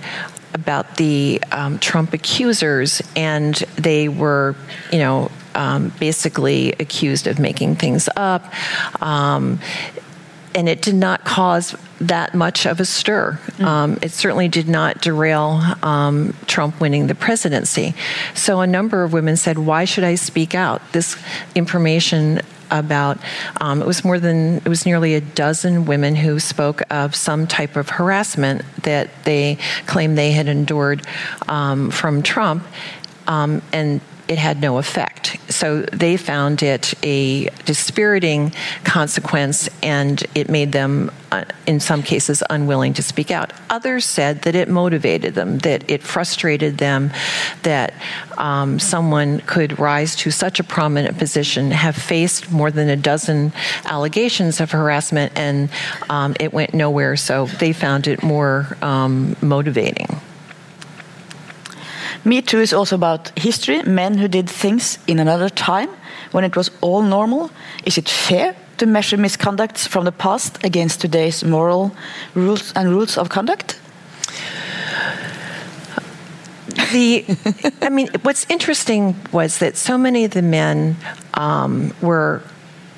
about 0.55 0.96
the 0.96 1.42
um, 1.52 1.79
Trump 1.79 2.14
accusers, 2.14 3.02
and 3.14 3.55
they 3.76 4.09
were, 4.09 4.57
you 4.90 4.98
know, 4.98 5.31
um, 5.57 5.92
basically 5.99 6.73
accused 6.73 7.27
of 7.27 7.38
making 7.38 7.77
things 7.77 8.09
up. 8.14 8.45
Um, 9.03 9.59
and 10.55 10.71
it 10.71 10.81
did 10.81 10.95
not 10.95 11.25
cause 11.25 11.77
that 12.01 12.35
much 12.35 12.66
of 12.66 12.81
a 12.81 12.85
stir. 12.85 13.38
Mm. 13.59 13.64
Um, 13.64 13.99
it 14.01 14.11
certainly 14.11 14.49
did 14.49 14.69
not 14.69 15.03
derail 15.03 15.61
um, 15.83 16.35
Trump 16.47 16.81
winning 16.81 17.09
the 17.09 17.14
presidency. 17.14 17.95
So 18.35 18.61
a 18.61 18.66
number 18.66 19.05
of 19.05 19.12
women 19.12 19.37
said, 19.37 19.59
"Why 19.59 19.85
should 19.85 20.05
I 20.05 20.14
speak 20.14 20.55
out? 20.55 20.81
This 20.92 21.16
information." 21.55 22.40
About 22.69 23.19
um, 23.61 23.81
it 23.81 23.87
was 23.87 24.05
more 24.05 24.19
than 24.19 24.57
it 24.57 24.69
was 24.69 24.85
nearly 24.85 25.14
a 25.14 25.21
dozen 25.21 25.85
women 25.85 26.16
who 26.16 26.40
spoke 26.40 26.83
of 26.90 27.14
some 27.14 27.47
type 27.47 27.77
of 27.77 27.90
harassment 27.90 28.62
that 28.83 29.09
they 29.23 29.59
claimed 29.87 30.19
they 30.19 30.33
had 30.33 30.49
endured 30.49 31.07
um, 31.47 31.92
from 31.92 32.25
Trump, 32.25 32.64
um, 33.29 33.62
and 33.73 34.01
it 34.29 34.39
had 34.39 34.61
no 34.61 34.79
effect. 34.79 35.37
So 35.53 35.83
they 35.83 36.17
found 36.17 36.62
it 36.62 36.95
a 37.05 37.49
dispiriting 37.65 38.53
consequence 38.85 39.69
and 39.83 40.23
it 40.35 40.49
made 40.49 40.73
them, 40.73 41.12
uh, 41.31 41.45
in 41.67 41.79
some 41.79 42.03
cases, 42.03 42.43
unwilling 42.51 42.95
to 42.95 43.03
speak 43.03 43.31
out. 43.31 43.53
Others 43.71 44.05
said 44.05 44.43
that 44.43 44.55
it 44.55 44.69
motivated 44.69 45.35
them, 45.35 45.59
that 45.59 45.89
it 45.91 46.03
frustrated 46.03 46.79
them, 46.79 47.12
that 47.62 47.95
um, 48.37 48.79
someone 48.79 49.41
could 49.41 49.79
rise 49.79 50.17
to 50.17 50.31
such 50.31 50.59
a 50.59 50.65
prominent 50.65 51.19
position, 51.19 51.71
have 51.71 51.97
faced 51.97 52.51
more 52.51 52.71
than 52.71 52.89
a 52.89 52.97
dozen 52.97 53.53
allegations 53.85 54.61
of 54.61 54.73
harassment, 54.73 55.33
and 55.37 55.71
um, 56.11 56.35
it 56.41 56.53
went 56.53 56.75
nowhere. 56.75 57.17
So 57.17 57.47
they 57.47 57.73
found 57.73 58.09
it 58.09 58.23
more 58.23 58.77
um, 58.83 59.37
motivating. 59.41 60.21
Me 62.27 62.43
Too 62.43 62.59
is 62.59 62.73
also 62.73 62.97
about 62.97 63.31
history, 63.39 63.83
men 63.85 64.19
who 64.19 64.27
did 64.27 64.51
things 64.51 64.99
in 65.07 65.21
another 65.21 65.49
time 65.49 65.89
when 66.33 66.43
it 66.43 66.57
was 66.57 66.73
all 66.81 67.03
normal. 67.03 67.53
Is 67.85 67.99
it 67.99 68.09
fair 68.09 68.57
to 68.79 68.87
measure 68.87 69.17
misconducts 69.17 69.87
from 69.87 70.05
the 70.05 70.11
past 70.11 70.59
against 70.65 71.01
today's 71.01 71.45
moral 71.45 71.95
rules 72.35 72.73
and 72.75 72.91
rules 72.91 73.17
of 73.17 73.29
conduct? 73.29 73.79
The, 76.91 77.25
I 77.81 77.91
mean, 77.91 78.09
what's 78.23 78.45
interesting 78.51 79.15
was 79.31 79.59
that 79.59 79.77
so 79.77 79.97
many 79.97 80.25
of 80.25 80.33
the 80.33 80.43
men 80.43 80.97
um, 81.35 81.95
were 82.03 82.43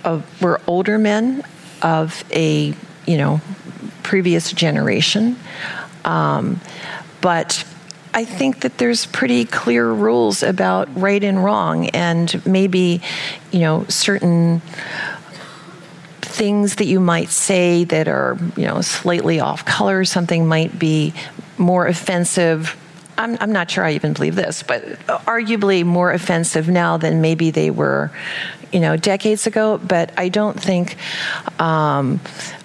uh, 0.05 0.23
were 0.41 0.62
older 0.67 0.97
men 0.97 1.45
of 1.83 2.25
a 2.33 2.75
you 3.07 3.19
know 3.19 3.43
previous 4.03 4.53
generation, 4.53 5.37
um, 6.07 6.62
but 7.21 7.62
I 8.18 8.24
think 8.24 8.62
that 8.62 8.78
there's 8.78 9.07
pretty 9.07 9.44
clear 9.44 9.88
rules 9.88 10.42
about 10.42 10.88
right 11.00 11.22
and 11.22 11.44
wrong, 11.44 11.87
and 11.90 12.44
maybe, 12.44 13.00
you 13.52 13.61
know, 13.61 13.85
certain 13.88 14.61
things 16.20 16.74
that 16.74 16.87
you 16.87 16.98
might 16.98 17.28
say 17.28 17.85
that 17.85 18.09
are, 18.09 18.37
you 18.57 18.64
know, 18.66 18.81
slightly 18.81 19.38
off 19.38 19.64
color, 19.64 20.04
something 20.04 20.48
might 20.48 20.81
be 20.81 21.14
more 21.59 21.87
offensive. 21.87 22.76
I'm, 23.16 23.38
I'm 23.40 23.52
not 23.52 23.70
sure 23.70 23.85
I 23.85 23.92
even 23.92 24.14
believe 24.14 24.35
this, 24.35 24.64
but 24.64 24.83
arguably 25.07 25.85
more 25.85 26.11
offensive 26.11 26.68
now 26.68 26.96
than 26.96 27.20
maybe 27.20 27.52
they 27.52 27.70
were, 27.70 28.11
you 28.72 28.81
know, 28.81 28.96
decades 28.96 29.46
ago. 29.46 29.78
But 29.78 30.12
I 30.16 30.28
don't 30.28 30.61
think 30.61 30.96
um, 31.61 32.20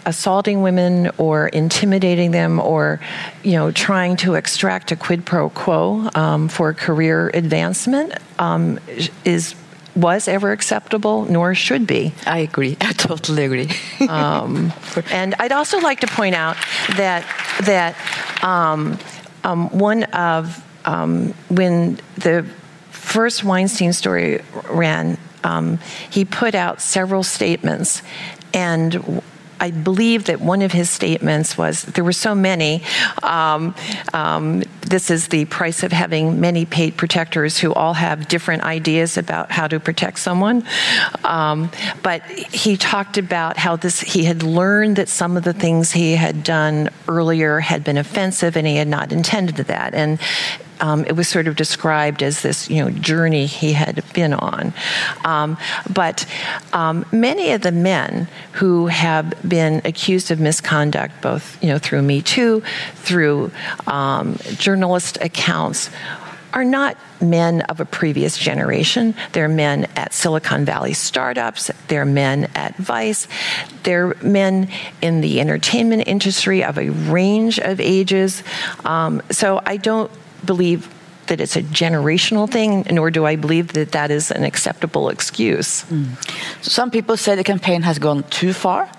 assaulting 0.05 0.61
women 0.61 1.11
or 1.17 1.47
intimidating 1.47 2.31
them 2.31 2.59
or, 2.59 2.99
you 3.43 3.53
know, 3.53 3.71
trying 3.71 4.17
to 4.17 4.35
extract 4.35 4.91
a 4.91 4.95
quid 4.95 5.25
pro 5.25 5.49
quo 5.49 6.09
um, 6.15 6.47
for 6.47 6.73
career 6.73 7.29
advancement 7.33 8.13
um, 8.39 8.79
is 9.25 9.55
was 9.95 10.27
ever 10.27 10.51
acceptable, 10.51 11.25
nor 11.25 11.53
should 11.53 11.85
be. 11.85 12.13
I 12.25 12.39
agree. 12.39 12.77
I 12.81 12.93
totally 12.93 13.45
agree. 13.45 13.69
um, 14.09 14.73
and 15.11 15.35
I'd 15.39 15.51
also 15.51 15.79
like 15.79 15.99
to 16.01 16.07
point 16.07 16.35
out 16.35 16.57
that 16.97 17.25
that 17.61 17.95
um, 18.43 18.97
um, 19.43 19.69
one 19.69 20.03
of 20.05 20.63
um, 20.85 21.33
when 21.49 21.99
the 22.15 22.45
first 22.91 23.43
Weinstein 23.43 23.93
story 23.93 24.41
ran, 24.69 25.17
um, 25.43 25.79
he 26.09 26.25
put 26.25 26.55
out 26.55 26.81
several 26.81 27.23
statements, 27.23 28.01
and 28.53 29.21
I 29.63 29.71
believe 29.71 30.25
that 30.25 30.41
one 30.41 30.61
of 30.61 30.73
his 30.73 30.89
statements 30.89 31.57
was 31.57 31.83
there 31.83 32.03
were 32.03 32.11
so 32.11 32.35
many. 32.35 32.83
Um, 33.21 33.73
um, 34.13 34.63
this 34.81 35.09
is 35.09 35.29
the 35.29 35.45
price 35.45 35.83
of 35.83 35.93
having 35.93 36.41
many 36.41 36.65
paid 36.65 36.97
protectors 36.97 37.57
who 37.57 37.73
all 37.73 37.93
have 37.93 38.27
different 38.27 38.63
ideas 38.63 39.17
about 39.17 39.51
how 39.51 39.69
to 39.69 39.79
protect 39.79 40.19
someone. 40.19 40.65
Um, 41.23 41.71
but 42.01 42.23
he 42.23 42.75
talked 42.75 43.17
about 43.17 43.55
how 43.55 43.77
this 43.77 44.01
he 44.01 44.25
had 44.25 44.43
learned 44.43 44.97
that 44.97 45.07
some 45.07 45.37
of 45.37 45.43
the 45.43 45.53
things 45.53 45.93
he 45.93 46.17
had 46.17 46.43
done 46.43 46.89
earlier 47.07 47.61
had 47.61 47.85
been 47.85 47.97
offensive, 47.97 48.57
and 48.57 48.67
he 48.67 48.75
had 48.75 48.89
not 48.89 49.13
intended 49.13 49.55
that. 49.55 49.93
And 49.93 50.19
um, 50.83 51.05
it 51.05 51.15
was 51.15 51.29
sort 51.29 51.47
of 51.47 51.55
described 51.55 52.21
as 52.21 52.41
this 52.41 52.69
you 52.69 52.83
know 52.83 52.91
journey 52.91 53.45
he 53.45 53.71
had 53.71 54.03
been 54.13 54.33
on. 54.33 54.73
Um, 55.23 55.57
but 55.91 56.25
um, 56.73 57.05
many 57.11 57.53
of 57.53 57.61
the 57.61 57.71
men 57.71 58.27
who 58.51 58.87
have 58.87 59.33
been 59.47 59.81
accused 59.85 60.29
of 60.29 60.41
misconduct, 60.41 61.21
both 61.21 61.57
you 61.63 61.69
know 61.69 61.77
through 61.77 62.01
Me 62.01 62.21
Too, 62.21 62.61
through 62.95 63.51
um, 63.87 64.35
journalist 64.57 65.17
accounts, 65.21 65.89
are 66.53 66.65
not 66.65 66.97
men 67.21 67.61
of 67.61 67.79
a 67.79 67.85
previous 67.85 68.37
generation. 68.37 69.15
They're 69.31 69.47
men 69.47 69.85
at 69.95 70.13
Silicon 70.13 70.65
Valley 70.65 70.91
startups. 70.91 71.71
They're 71.87 72.05
men 72.05 72.51
at 72.55 72.75
Vice. 72.75 73.29
They're 73.83 74.15
men 74.21 74.69
in 75.01 75.21
the 75.21 75.39
entertainment 75.39 76.03
industry 76.07 76.61
of 76.61 76.77
a 76.77 76.89
range 76.89 77.57
of 77.57 77.79
ages. 77.79 78.43
Um, 78.83 79.21
so 79.31 79.61
I 79.65 79.77
don't 79.77 80.11
believe 80.45 80.87
that 81.27 81.39
it's 81.39 81.55
a 81.55 81.61
generational 81.61 82.49
thing, 82.49 82.85
nor 82.91 83.09
do 83.09 83.25
I 83.25 83.35
believe 83.35 83.73
that 83.73 83.91
that 83.91 84.11
is 84.11 84.31
an 84.31 84.43
acceptable 84.43 85.09
excuse. 85.09 85.83
Mm. 85.85 86.07
Some 86.61 86.91
people 86.91 87.17
say 87.17 87.35
the 87.35 87.43
campaign 87.43 87.81
has 87.83 87.99
gone 87.99 88.23
too 88.29 88.53
far. 88.53 88.89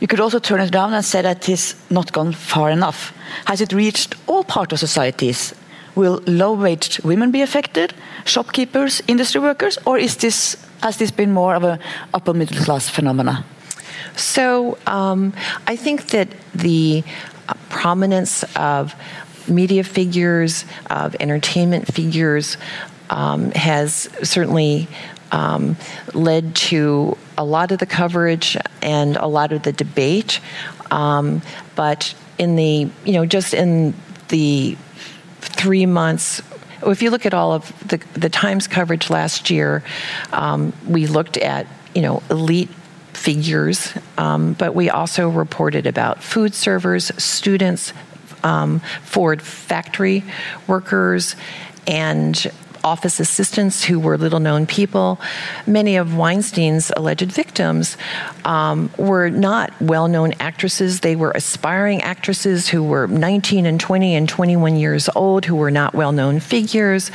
You 0.00 0.08
could 0.08 0.20
also 0.20 0.38
turn 0.38 0.60
it 0.60 0.74
around 0.74 0.94
and 0.94 1.04
say 1.04 1.22
that 1.22 1.48
it's 1.48 1.74
not 1.90 2.12
gone 2.12 2.32
far 2.32 2.70
enough. 2.70 3.12
Has 3.44 3.60
it 3.60 3.72
reached 3.72 4.14
all 4.26 4.44
parts 4.44 4.72
of 4.72 4.78
societies? 4.78 5.54
Will 5.94 6.22
low-wage 6.26 7.00
women 7.04 7.30
be 7.30 7.42
affected, 7.42 7.92
shopkeepers, 8.24 9.02
industry 9.06 9.40
workers, 9.40 9.78
or 9.84 9.98
is 9.98 10.16
this 10.16 10.56
has 10.82 10.96
this 10.96 11.12
been 11.12 11.32
more 11.32 11.54
of 11.54 11.64
a 11.64 11.78
upper 12.14 12.34
middle 12.34 12.64
class 12.64 12.88
phenomena? 12.88 13.44
So 14.16 14.78
um, 14.86 15.32
I 15.66 15.76
think 15.76 16.08
that 16.08 16.28
the 16.54 17.04
prominence 17.68 18.44
of 18.56 18.94
media 19.48 19.84
figures, 19.84 20.64
of 20.90 21.16
entertainment 21.20 21.92
figures, 21.92 22.56
um, 23.10 23.50
has 23.52 24.08
certainly 24.22 24.88
um, 25.30 25.76
led 26.14 26.54
to 26.54 27.16
a 27.36 27.44
lot 27.44 27.72
of 27.72 27.78
the 27.78 27.86
coverage 27.86 28.56
and 28.82 29.16
a 29.16 29.26
lot 29.26 29.52
of 29.52 29.62
the 29.62 29.72
debate. 29.72 30.40
Um, 30.90 31.42
but 31.74 32.14
in 32.38 32.56
the, 32.56 32.90
you 33.04 33.12
know, 33.12 33.26
just 33.26 33.54
in 33.54 33.94
the 34.28 34.76
three 35.40 35.86
months 35.86 36.42
if 36.86 37.02
you 37.02 37.10
look 37.10 37.26
at 37.26 37.34
all 37.34 37.52
of 37.52 37.88
the, 37.88 37.98
the 38.14 38.28
Times 38.28 38.66
coverage 38.66 39.10
last 39.10 39.50
year, 39.50 39.82
um, 40.32 40.72
we 40.88 41.06
looked 41.06 41.36
at 41.36 41.66
you 41.94 42.02
know 42.02 42.22
elite 42.30 42.70
figures, 43.12 43.92
um, 44.18 44.54
but 44.54 44.74
we 44.74 44.90
also 44.90 45.28
reported 45.28 45.86
about 45.86 46.22
food 46.22 46.54
servers, 46.54 47.12
students, 47.22 47.92
um, 48.44 48.80
Ford 49.04 49.42
factory 49.42 50.24
workers 50.66 51.36
and 51.86 52.50
office 52.84 53.20
assistants 53.20 53.84
who 53.84 53.98
were 53.98 54.18
little 54.18 54.40
known 54.40 54.66
people. 54.66 55.20
Many 55.66 55.96
of 55.96 56.16
Weinstein's 56.16 56.92
alleged 56.96 57.30
victims 57.30 57.96
um, 58.44 58.90
were 58.96 59.30
not 59.30 59.72
well 59.80 60.08
known 60.08 60.32
actresses. 60.40 61.00
They 61.00 61.16
were 61.16 61.32
aspiring 61.32 62.02
actresses 62.02 62.68
who 62.68 62.82
were 62.82 63.06
19 63.06 63.66
and 63.66 63.80
20 63.80 64.14
and 64.14 64.28
21 64.28 64.76
years 64.76 65.08
old, 65.14 65.44
who 65.44 65.56
were 65.56 65.70
not 65.70 65.94
well 65.94 66.12
known 66.12 66.40
figures. 66.40 67.10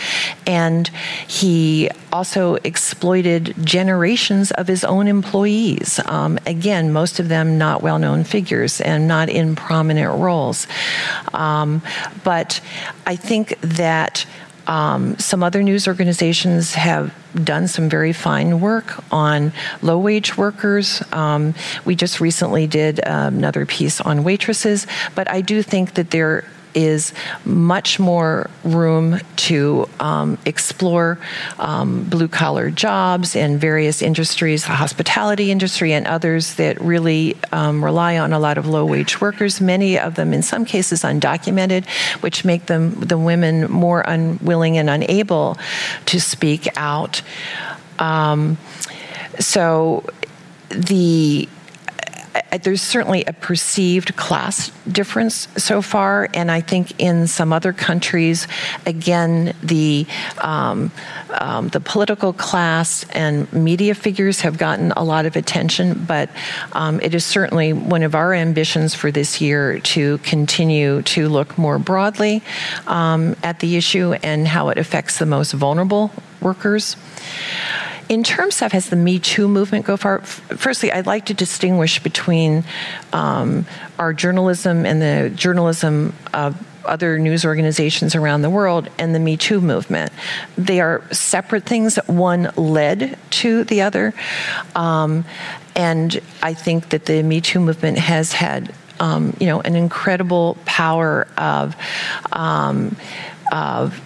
And 0.45 0.87
he 1.27 1.89
also 2.11 2.55
exploited 2.55 3.53
generations 3.63 4.51
of 4.51 4.67
his 4.67 4.83
own 4.83 5.07
employees. 5.07 5.99
Um, 6.05 6.39
again, 6.45 6.91
most 6.91 7.19
of 7.19 7.29
them 7.29 7.57
not 7.57 7.81
well 7.81 7.99
known 7.99 8.23
figures 8.23 8.81
and 8.81 9.07
not 9.07 9.29
in 9.29 9.55
prominent 9.55 10.17
roles. 10.19 10.67
Um, 11.33 11.81
but 12.23 12.61
I 13.05 13.15
think 13.15 13.59
that 13.61 14.25
um, 14.67 15.17
some 15.17 15.43
other 15.43 15.63
news 15.63 15.87
organizations 15.87 16.73
have 16.75 17.13
done 17.33 17.67
some 17.67 17.89
very 17.89 18.13
fine 18.13 18.59
work 18.59 19.03
on 19.11 19.53
low 19.81 19.97
wage 19.97 20.37
workers. 20.37 21.01
Um, 21.11 21.55
we 21.85 21.95
just 21.95 22.19
recently 22.19 22.67
did 22.67 22.99
another 22.99 23.65
piece 23.65 24.01
on 24.01 24.23
waitresses, 24.23 24.85
but 25.15 25.31
I 25.31 25.41
do 25.41 25.63
think 25.63 25.93
that 25.95 26.11
there 26.11 26.43
is 26.77 27.11
much 27.43 27.99
more 27.99 28.49
room 28.63 29.19
to 29.35 29.89
um, 29.99 30.37
explore 30.45 31.17
um, 31.57 32.03
blue 32.03 32.27
collar 32.27 32.69
jobs 32.69 33.35
in 33.35 33.57
various 33.57 34.03
industries, 34.03 34.63
the 34.63 34.73
hospitality 34.73 35.49
industry 35.49 35.91
and 35.91 36.05
others 36.05 36.53
that 36.55 36.79
really 36.79 37.35
um, 37.51 37.83
rely 37.83 38.19
on 38.19 38.31
a 38.31 38.37
lot 38.37 38.59
of 38.59 38.67
low 38.67 38.85
wage 38.85 39.19
workers, 39.19 39.59
many 39.59 39.97
of 39.97 40.13
them 40.13 40.33
in 40.33 40.43
some 40.43 40.65
cases 40.65 41.01
undocumented, 41.01 41.83
which 42.21 42.45
make 42.45 42.67
them 42.67 42.91
the 42.99 43.17
women 43.17 43.69
more 43.71 44.01
unwilling 44.01 44.77
and 44.77 44.87
unable 44.87 45.57
to 46.05 46.21
speak 46.21 46.67
out. 46.77 47.23
Um, 47.97 48.59
so 49.39 50.05
the 50.69 51.49
there's 52.51 52.81
certainly 52.81 53.23
a 53.25 53.33
perceived 53.33 54.15
class 54.15 54.71
difference 54.89 55.47
so 55.57 55.81
far, 55.81 56.29
and 56.33 56.51
I 56.51 56.61
think 56.61 56.99
in 56.99 57.27
some 57.27 57.51
other 57.51 57.73
countries, 57.73 58.47
again, 58.85 59.53
the 59.61 60.05
um, 60.39 60.91
um, 61.39 61.67
the 61.69 61.79
political 61.79 62.33
class 62.33 63.05
and 63.11 63.51
media 63.51 63.95
figures 63.95 64.41
have 64.41 64.57
gotten 64.57 64.91
a 64.93 65.03
lot 65.03 65.25
of 65.25 65.35
attention. 65.35 66.05
But 66.07 66.29
um, 66.73 66.99
it 67.01 67.13
is 67.13 67.25
certainly 67.25 67.73
one 67.73 68.03
of 68.03 68.15
our 68.15 68.33
ambitions 68.33 68.95
for 68.95 69.11
this 69.11 69.41
year 69.41 69.79
to 69.79 70.17
continue 70.19 71.01
to 71.03 71.29
look 71.29 71.57
more 71.57 71.79
broadly 71.79 72.41
um, 72.87 73.35
at 73.43 73.59
the 73.59 73.77
issue 73.77 74.13
and 74.23 74.47
how 74.47 74.69
it 74.69 74.77
affects 74.77 75.19
the 75.19 75.25
most 75.25 75.51
vulnerable 75.51 76.11
workers. 76.41 76.95
In 78.09 78.23
terms 78.23 78.61
of 78.61 78.71
has 78.71 78.89
the 78.89 78.95
Me 78.95 79.19
Too 79.19 79.47
movement 79.47 79.85
go 79.85 79.97
far? 79.97 80.19
Firstly, 80.21 80.91
I'd 80.91 81.05
like 81.05 81.25
to 81.25 81.33
distinguish 81.33 82.01
between 82.01 82.63
um, 83.11 83.65
our 83.99 84.13
journalism 84.13 84.85
and 84.85 85.01
the 85.01 85.31
journalism 85.35 86.13
of 86.33 86.55
other 86.85 87.19
news 87.19 87.43
organizations 87.43 88.15
around 88.15 88.43
the 88.43 88.49
world 88.49 88.87
and 88.97 89.13
the 89.13 89.19
Me 89.19 89.35
Too 89.35 89.59
movement. 89.59 90.11
They 90.57 90.79
are 90.79 91.03
separate 91.11 91.65
things. 91.65 91.97
One 92.07 92.51
led 92.55 93.17
to 93.31 93.65
the 93.65 93.81
other. 93.81 94.13
Um, 94.73 95.25
and 95.75 96.19
I 96.41 96.53
think 96.53 96.89
that 96.89 97.05
the 97.05 97.23
Me 97.23 97.41
Too 97.41 97.59
movement 97.59 97.97
has 97.97 98.31
had, 98.31 98.73
um, 99.01 99.35
you 99.39 99.47
know, 99.47 99.59
an 99.61 99.75
incredible 99.75 100.57
power 100.65 101.27
of, 101.37 101.75
um, 102.31 102.95
of 103.51 104.01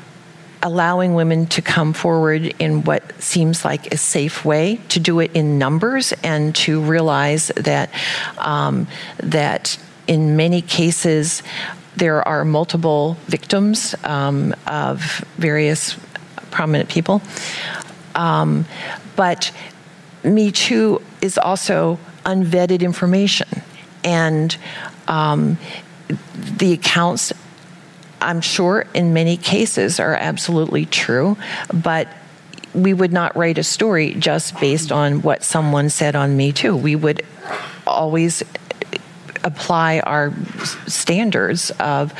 allowing 0.63 1.13
women 1.13 1.45
to 1.47 1.61
come 1.61 1.93
forward 1.93 2.53
in 2.59 2.83
what 2.83 3.21
seems 3.21 3.65
like 3.65 3.93
a 3.93 3.97
safe 3.97 4.45
way 4.45 4.79
to 4.89 4.99
do 4.99 5.19
it 5.19 5.31
in 5.33 5.57
numbers 5.57 6.13
and 6.23 6.55
to 6.55 6.81
realize 6.81 7.47
that 7.55 7.89
um, 8.37 8.87
that 9.17 9.77
in 10.07 10.35
many 10.35 10.61
cases 10.61 11.41
there 11.95 12.25
are 12.27 12.45
multiple 12.45 13.17
victims 13.27 13.95
um, 14.03 14.55
of 14.67 15.25
various 15.37 15.97
prominent 16.51 16.89
people. 16.89 17.21
Um, 18.15 18.65
but 19.15 19.51
Me 20.23 20.51
Too 20.51 21.01
is 21.21 21.37
also 21.37 21.99
unvetted 22.25 22.81
information. 22.81 23.47
And 24.03 24.55
um, 25.07 25.57
the 26.33 26.73
accounts, 26.73 27.33
I'm 28.21 28.41
sure, 28.41 28.85
in 28.93 29.13
many 29.13 29.35
cases 29.37 29.99
are 29.99 30.13
absolutely 30.13 30.85
true, 30.85 31.37
but 31.73 32.07
we 32.73 32.93
would 32.93 33.11
not 33.11 33.35
write 33.35 33.57
a 33.57 33.63
story 33.63 34.13
just 34.13 34.59
based 34.59 34.91
on 34.91 35.21
what 35.21 35.43
someone 35.43 35.89
said 35.89 36.15
on 36.15 36.37
Me 36.37 36.51
Too. 36.51 36.75
We 36.75 36.95
would 36.95 37.25
always 37.85 38.43
apply 39.43 39.99
our 40.01 40.31
standards 40.87 41.71
of 41.79 42.13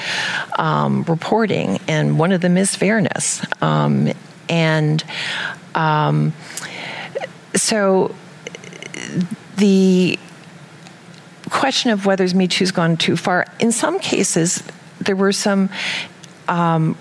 um, 0.58 1.04
reporting, 1.04 1.80
and 1.88 2.18
one 2.18 2.32
of 2.32 2.42
them 2.42 2.58
is 2.58 2.76
fairness. 2.76 3.46
Um, 3.62 4.12
and 4.50 5.04
um, 5.76 6.34
so 7.56 8.14
the 9.58 10.18
question 11.50 11.92
of 11.92 12.06
whether 12.06 12.28
Me 12.36 12.48
Too's 12.48 12.72
gone 12.72 12.98
too 12.98 13.16
far, 13.16 13.46
in 13.60 13.72
some 13.72 14.00
cases, 14.00 14.64
there 15.02 15.16
were 15.16 15.32
some 15.32 15.70
um, 16.48 16.98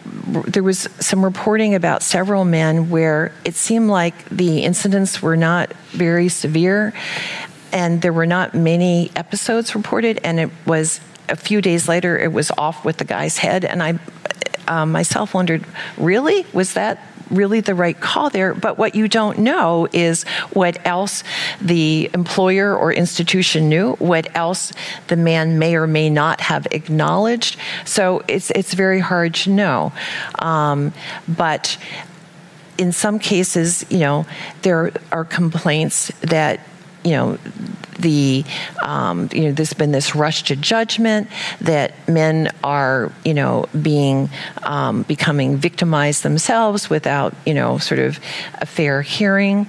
there 0.46 0.62
was 0.62 0.88
some 1.00 1.24
reporting 1.24 1.74
about 1.74 2.02
several 2.02 2.44
men 2.44 2.88
where 2.88 3.32
it 3.44 3.54
seemed 3.54 3.88
like 3.88 4.28
the 4.28 4.62
incidents 4.62 5.20
were 5.20 5.36
not 5.36 5.72
very 5.90 6.28
severe 6.28 6.92
and 7.72 8.02
there 8.02 8.12
were 8.12 8.26
not 8.26 8.54
many 8.54 9.10
episodes 9.16 9.74
reported, 9.74 10.20
and 10.24 10.40
it 10.40 10.50
was 10.66 11.00
a 11.28 11.36
few 11.36 11.60
days 11.60 11.88
later, 11.88 12.18
it 12.18 12.32
was 12.32 12.50
off 12.58 12.84
with 12.84 12.96
the 12.96 13.04
guy's 13.04 13.38
head. 13.38 13.64
And 13.64 13.82
I 13.82 13.98
uh, 14.66 14.86
myself 14.86 15.34
wondered, 15.34 15.64
really? 15.96 16.46
Was 16.52 16.74
that 16.74 17.00
really 17.30 17.60
the 17.60 17.74
right 17.74 17.98
call 17.98 18.30
there. 18.30 18.54
But 18.54 18.78
what 18.78 18.94
you 18.94 19.08
don't 19.08 19.38
know 19.38 19.88
is 19.92 20.24
what 20.52 20.84
else 20.86 21.22
the 21.60 22.10
employer 22.14 22.76
or 22.76 22.92
institution 22.92 23.68
knew, 23.68 23.92
what 23.94 24.34
else 24.36 24.72
the 25.08 25.16
man 25.16 25.58
may 25.58 25.76
or 25.76 25.86
may 25.86 26.10
not 26.10 26.40
have 26.40 26.66
acknowledged. 26.70 27.56
So 27.84 28.22
it's 28.28 28.50
it's 28.50 28.74
very 28.74 29.00
hard 29.00 29.34
to 29.34 29.50
know. 29.50 29.92
Um, 30.38 30.92
but 31.28 31.78
in 32.78 32.92
some 32.92 33.18
cases, 33.18 33.84
you 33.90 33.98
know, 33.98 34.26
there 34.62 34.92
are 35.12 35.24
complaints 35.24 36.10
that 36.22 36.60
you 37.04 37.12
know 37.12 37.38
the 37.98 38.44
um, 38.82 39.28
you 39.32 39.44
know 39.44 39.52
there's 39.52 39.72
been 39.72 39.92
this 39.92 40.14
rush 40.14 40.44
to 40.44 40.56
judgment 40.56 41.28
that 41.60 41.92
men 42.08 42.50
are 42.64 43.12
you 43.24 43.34
know 43.34 43.66
being 43.80 44.28
um, 44.62 45.02
becoming 45.02 45.56
victimized 45.56 46.22
themselves 46.22 46.90
without 46.90 47.34
you 47.46 47.54
know 47.54 47.78
sort 47.78 48.00
of 48.00 48.18
a 48.54 48.66
fair 48.66 49.02
hearing. 49.02 49.66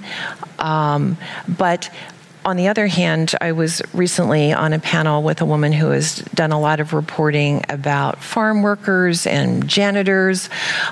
Um, 0.58 1.16
but 1.48 1.90
on 2.44 2.56
the 2.56 2.68
other 2.68 2.86
hand, 2.86 3.34
I 3.40 3.52
was 3.52 3.82
recently 3.92 4.52
on 4.52 4.72
a 4.72 4.78
panel 4.78 5.22
with 5.22 5.40
a 5.40 5.44
woman 5.44 5.72
who 5.72 5.90
has 5.90 6.16
done 6.34 6.52
a 6.52 6.60
lot 6.60 6.80
of 6.80 6.92
reporting 6.92 7.64
about 7.68 8.22
farm 8.22 8.62
workers 8.62 9.26
and 9.26 9.68
janitors 9.68 10.50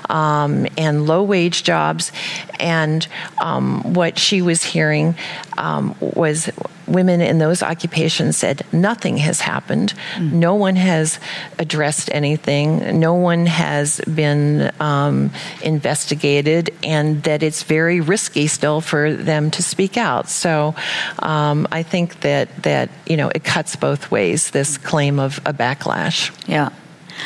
um, 0.09 0.67
and 0.77 1.05
low 1.05 1.23
wage 1.23 1.63
jobs. 1.63 2.11
And 2.59 3.05
um, 3.41 3.93
what 3.93 4.17
she 4.17 4.41
was 4.41 4.63
hearing 4.63 5.15
um, 5.57 5.95
was 5.99 6.49
women 6.93 7.21
in 7.21 7.37
those 7.37 7.63
occupations 7.63 8.37
said 8.37 8.65
nothing 8.71 9.17
has 9.17 9.41
happened. 9.41 9.93
Mm. 10.15 10.33
No 10.33 10.55
one 10.55 10.75
has 10.75 11.19
addressed 11.59 12.09
anything. 12.13 12.99
No 12.99 13.13
one 13.15 13.45
has 13.45 14.01
been 14.01 14.71
um, 14.79 15.31
investigated, 15.63 16.69
and 16.83 17.23
that 17.23 17.43
it's 17.43 17.63
very 17.63 18.01
risky 18.01 18.47
still 18.47 18.81
for 18.81 19.13
them 19.13 19.51
to 19.51 19.63
speak 19.63 19.97
out. 19.97 20.29
So 20.29 20.75
um, 21.19 21.67
I 21.71 21.83
think 21.83 22.21
that 22.21 22.63
that 22.63 22.89
you 23.05 23.17
know 23.17 23.29
it 23.29 23.43
cuts 23.43 23.75
both 23.75 24.11
ways. 24.11 24.51
This 24.51 24.77
claim 24.77 25.19
of 25.19 25.39
a 25.45 25.53
backlash. 25.53 26.31
Yeah. 26.47 26.69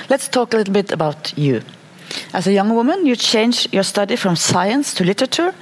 Let's 0.10 0.28
talk 0.28 0.54
a 0.54 0.58
little 0.58 0.74
bit 0.74 0.92
about 0.92 1.38
you. 1.38 1.62
As 2.34 2.48
a 2.48 2.54
young 2.54 2.74
woman, 2.76 3.06
you 3.06 3.16
changed 3.16 3.74
your 3.74 3.84
study 3.84 4.16
from 4.16 4.36
science 4.36 4.94
to 4.96 5.04
literature, 5.04 5.54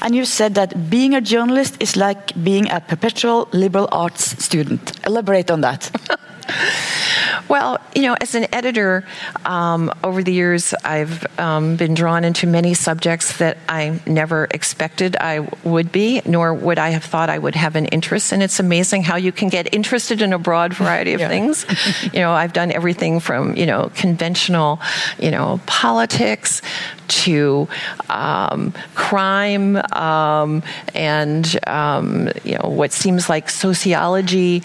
and 0.00 0.14
you 0.14 0.24
said 0.24 0.54
that 0.54 0.90
being 0.90 1.14
a 1.14 1.20
journalist 1.20 1.76
is 1.80 1.96
like 1.96 2.32
being 2.42 2.70
a 2.70 2.80
perpetual 2.80 3.48
liberal 3.52 3.88
arts 3.92 4.42
student. 4.42 4.92
Elaborate 5.06 5.50
on 5.50 5.60
that. 5.60 5.90
Well, 7.48 7.78
you 7.94 8.02
know, 8.02 8.16
as 8.20 8.34
an 8.34 8.46
editor, 8.52 9.04
um, 9.44 9.92
over 10.02 10.22
the 10.22 10.32
years, 10.32 10.74
I've 10.84 11.26
um, 11.38 11.76
been 11.76 11.94
drawn 11.94 12.24
into 12.24 12.46
many 12.46 12.74
subjects 12.74 13.38
that 13.38 13.58
I 13.68 14.00
never 14.06 14.46
expected 14.50 15.16
I 15.16 15.40
would 15.64 15.92
be, 15.92 16.22
nor 16.24 16.54
would 16.54 16.78
I 16.78 16.90
have 16.90 17.04
thought 17.04 17.30
I 17.30 17.38
would 17.38 17.54
have 17.54 17.76
an 17.76 17.86
interest. 17.86 18.32
And 18.32 18.42
it's 18.42 18.60
amazing 18.60 19.02
how 19.02 19.16
you 19.16 19.32
can 19.32 19.48
get 19.48 19.72
interested 19.74 20.22
in 20.22 20.32
a 20.32 20.38
broad 20.38 20.74
variety 20.74 21.12
of 21.14 21.20
yeah. 21.20 21.28
things. 21.28 21.66
you 22.12 22.20
know, 22.20 22.32
I've 22.32 22.52
done 22.52 22.72
everything 22.72 23.20
from, 23.20 23.56
you 23.56 23.66
know, 23.66 23.90
conventional, 23.94 24.80
you 25.18 25.30
know, 25.30 25.60
politics 25.66 26.62
to 27.12 27.68
um, 28.08 28.72
crime 28.94 29.76
um, 29.92 30.62
and 30.94 31.58
um, 31.66 32.28
you 32.44 32.56
know 32.58 32.68
what 32.68 32.92
seems 32.92 33.28
like 33.28 33.50
sociology. 33.50 34.62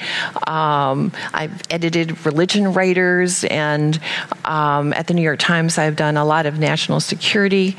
Um, 0.48 1.12
I've 1.34 1.62
edited 1.70 2.26
religion 2.26 2.74
writers, 2.74 3.44
and 3.46 4.00
um, 4.46 4.94
at 4.94 5.08
the 5.08 5.14
New 5.14 5.22
York 5.22 5.40
Times, 5.40 5.78
I've 5.78 5.96
done 5.96 6.18
a 6.18 6.26
lot 6.26 6.46
of 6.46 6.60
national 6.60 7.00
security. 7.00 7.76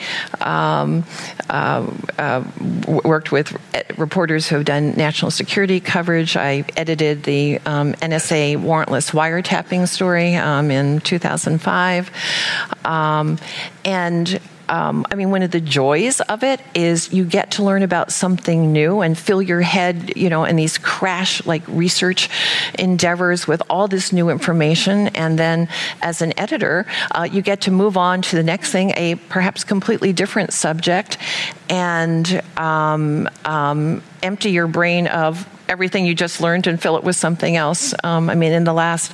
Uh, 1.49 1.89
uh, 2.19 2.45
worked 2.87 3.33
with 3.33 3.57
reporters 3.99 4.49
who 4.49 4.57
have 4.57 4.65
done 4.65 4.93
national 4.93 5.31
security 5.31 5.81
coverage. 5.81 6.37
I 6.37 6.65
edited 6.77 7.23
the 7.25 7.59
NSA 7.59 8.59
warrantless 8.59 9.13
wiretapping 9.13 9.89
story 9.89 10.35
in 10.35 11.01
2005, 11.01 12.11
and 12.85 14.41
um, 14.69 15.07
I 15.11 15.15
mean, 15.15 15.31
one 15.31 15.43
of 15.43 15.51
the 15.51 15.61
joys 15.61 16.21
of 16.21 16.43
it 16.43 16.61
is 16.75 17.13
you 17.13 17.25
get 17.25 17.53
to 17.53 17.63
learn 17.63 17.83
about 17.83 18.13
something 18.13 18.73
new 18.73 19.01
and 19.01 19.17
fill 19.17 19.41
your 19.41 19.61
head, 19.61 20.17
you 20.17 20.29
know, 20.29 20.45
in 20.45 20.57
these 20.57 20.79
crash 20.79 21.45
like 21.47 21.63
research 21.69 22.29
endeavors 22.79 23.47
with 23.47 23.63
all 23.71 23.89
this 23.89 24.13
new 24.13 24.29
information. 24.29 25.09
And 25.09 25.39
then 25.39 25.69
as 26.03 26.23
an 26.23 26.39
editor, 26.39 26.87
uh, 27.13 27.29
you 27.31 27.43
get 27.43 27.63
to 27.63 27.71
move 27.71 27.97
on 27.97 28.23
to 28.23 28.37
the 28.37 28.43
next 28.43 28.71
thing, 28.71 28.93
a 28.97 29.15
perhaps 29.15 29.65
completely 29.65 30.13
different 30.13 30.53
subject, 30.53 31.19
and 31.69 32.43
um, 32.57 33.29
um, 33.45 34.03
empty 34.23 34.51
your 34.51 34.67
brain 34.67 35.07
of 35.07 35.47
everything 35.69 36.07
you 36.07 36.15
just 36.15 36.41
learned 36.41 36.67
and 36.67 36.81
fill 36.81 36.97
it 36.97 37.05
with 37.05 37.17
something 37.17 37.57
else. 37.57 37.95
Um, 38.05 38.31
I 38.31 38.35
mean, 38.35 38.53
in 38.53 38.65
the 38.65 38.73
last 38.73 39.13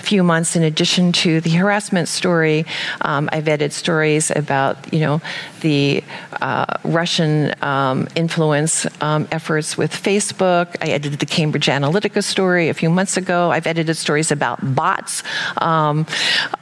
few 0.00 0.22
months, 0.22 0.56
in 0.56 0.62
addition 0.62 1.12
to 1.12 1.40
the 1.40 1.50
harassment 1.50 2.08
story, 2.08 2.66
um, 3.00 3.28
I've 3.32 3.48
edited 3.48 3.72
stories 3.72 4.30
about, 4.30 4.92
you 4.92 5.00
know, 5.00 5.20
the 5.60 6.02
uh, 6.40 6.78
Russian 6.84 7.54
um, 7.62 8.08
influence 8.16 8.86
um, 9.00 9.28
efforts 9.30 9.78
with 9.78 9.92
Facebook. 9.92 10.76
I 10.80 10.88
edited 10.88 11.20
the 11.20 11.26
Cambridge 11.26 11.66
Analytica 11.66 12.22
story 12.22 12.68
a 12.68 12.74
few 12.74 12.90
months 12.90 13.16
ago. 13.16 13.50
I've 13.50 13.66
edited 13.66 13.96
stories 13.96 14.32
about 14.32 14.74
bots. 14.74 15.22
Um, 15.58 16.06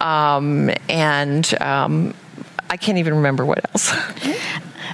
um, 0.00 0.70
and 0.88 1.54
I 1.60 2.76
can't 2.76 2.98
even 2.98 3.14
remember 3.14 3.44
what 3.44 3.64
else. 3.70 3.92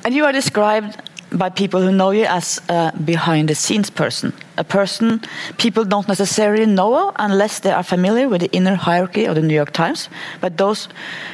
And 0.05 0.15
you 0.15 0.25
are 0.25 0.33
described 0.33 1.03
by 1.33 1.51
people 1.51 1.81
who 1.81 1.93
know 1.93 2.11
you 2.11 2.25
as 2.25 2.61
a 2.69 2.93
behind 3.05 3.49
the 3.49 3.55
scenes 3.55 3.91
person, 3.91 4.33
a 4.57 4.65
person 4.65 5.21
people 5.59 5.85
don't 5.85 6.09
necessarily 6.09 6.67
know 6.67 7.13
unless 7.17 7.61
they 7.61 7.71
are 7.71 7.83
familiar 7.83 8.29
with 8.29 8.41
the 8.41 8.51
inner 8.53 8.75
hierarchy 8.75 9.25
of 9.25 9.35
the 9.35 9.43
New 9.43 9.55
York 9.55 9.73
Times. 9.73 10.09
But 10.41 10.57
those 10.57 10.89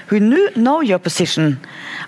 who 0.09 0.21
knew, 0.21 0.51
know 0.57 0.81
your 0.81 0.99
position, 0.99 1.61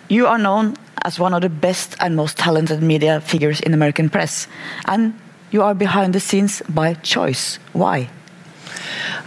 you 0.09 0.27
are 0.27 0.39
known 0.39 0.77
as 1.05 1.19
one 1.19 1.35
of 1.35 1.43
the 1.43 1.51
best 1.51 1.97
and 2.01 2.17
most 2.17 2.37
talented 2.39 2.83
media 2.83 3.21
figures 3.21 3.61
in 3.61 3.75
American 3.75 4.09
press. 4.09 4.49
And 4.87 5.19
you 5.51 5.63
are 5.63 5.75
behind 5.75 6.15
the 6.15 6.21
scenes 6.21 6.63
by 6.69 6.95
choice. 6.95 7.59
Why? 7.73 8.09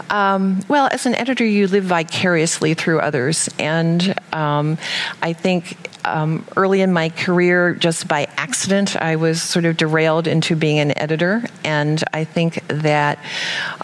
Um, 0.10 0.62
well, 0.68 0.90
as 0.92 1.06
an 1.06 1.16
editor, 1.16 1.46
you 1.46 1.68
live 1.68 1.86
vicariously 1.86 2.74
through 2.74 3.00
others. 3.00 3.50
And 3.60 4.14
um, 4.34 4.78
I 5.22 5.34
think 5.34 5.78
um, 6.16 6.46
early 6.56 6.82
in 6.82 6.94
my 6.94 7.10
career, 7.10 7.74
just 7.74 8.08
by 8.08 8.28
accident, 8.38 8.96
I 8.96 9.16
was 9.16 9.42
sort 9.42 9.66
of 9.66 9.78
derailed 9.78 10.28
into 10.28 10.56
being 10.56 10.80
an 10.80 10.98
editor. 10.98 11.44
And 11.64 12.04
I 12.14 12.24
think 12.24 12.66
that. 12.68 13.20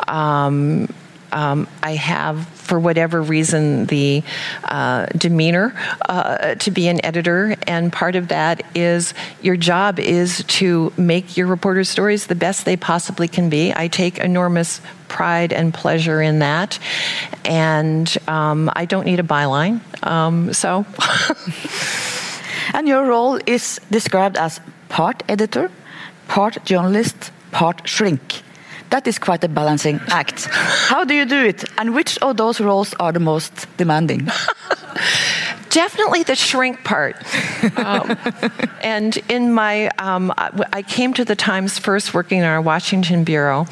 Um, 0.07 0.87
um, 1.33 1.67
I 1.81 1.95
have, 1.95 2.47
for 2.63 2.79
whatever 2.79 3.21
reason, 3.21 3.85
the 3.87 4.23
uh, 4.63 5.05
demeanor 5.17 5.73
uh, 6.07 6.55
to 6.55 6.71
be 6.71 6.87
an 6.87 7.03
editor, 7.05 7.55
and 7.67 7.91
part 7.91 8.15
of 8.15 8.29
that 8.29 8.63
is 8.75 9.13
your 9.41 9.57
job 9.57 9.99
is 9.99 10.43
to 10.45 10.91
make 10.97 11.37
your 11.37 11.47
reporter 11.47 11.83
stories 11.83 12.27
the 12.27 12.35
best 12.35 12.65
they 12.65 12.77
possibly 12.77 13.27
can 13.27 13.49
be. 13.49 13.73
I 13.75 13.87
take 13.87 14.17
enormous 14.17 14.81
pride 15.13 15.53
and 15.53 15.73
pleasure 15.73 16.21
in 16.21 16.39
that. 16.39 16.79
And 17.45 18.09
um, 18.27 18.71
I 18.75 18.85
don't 18.85 19.05
need 19.05 19.19
a 19.19 19.23
byline. 19.23 19.79
Um, 20.05 20.53
so. 20.53 20.85
and 22.73 22.87
your 22.87 23.05
role 23.05 23.39
is 23.45 23.79
described 23.91 24.37
as 24.37 24.59
part 24.89 25.23
editor, 25.29 25.69
part 26.27 26.57
journalist, 26.65 27.31
part 27.51 27.87
shrink. 27.87 28.41
That 28.93 29.07
is 29.07 29.17
quite 29.17 29.43
a 29.43 29.47
balancing 29.47 29.99
act. 30.09 30.45
How 30.51 31.03
do 31.03 31.15
you 31.15 31.25
do 31.25 31.43
it? 31.43 31.65
And 31.79 31.95
which 31.95 32.19
of 32.19 32.37
those 32.37 32.61
roles 32.61 32.93
are 32.99 33.11
the 33.11 33.19
most 33.19 33.65
demanding? 33.75 34.29
Definitely 35.71 36.21
the 36.21 36.35
shrink 36.35 36.83
part. 36.83 37.15
Um, 37.75 38.15
and 38.83 39.17
in 39.29 39.51
my, 39.51 39.87
um, 39.97 40.31
I 40.37 40.83
came 40.83 41.11
to 41.15 41.25
the 41.25 41.35
Times 41.35 41.79
first 41.79 42.13
working 42.13 42.37
in 42.37 42.43
our 42.43 42.61
Washington 42.61 43.23
bureau, 43.23 43.65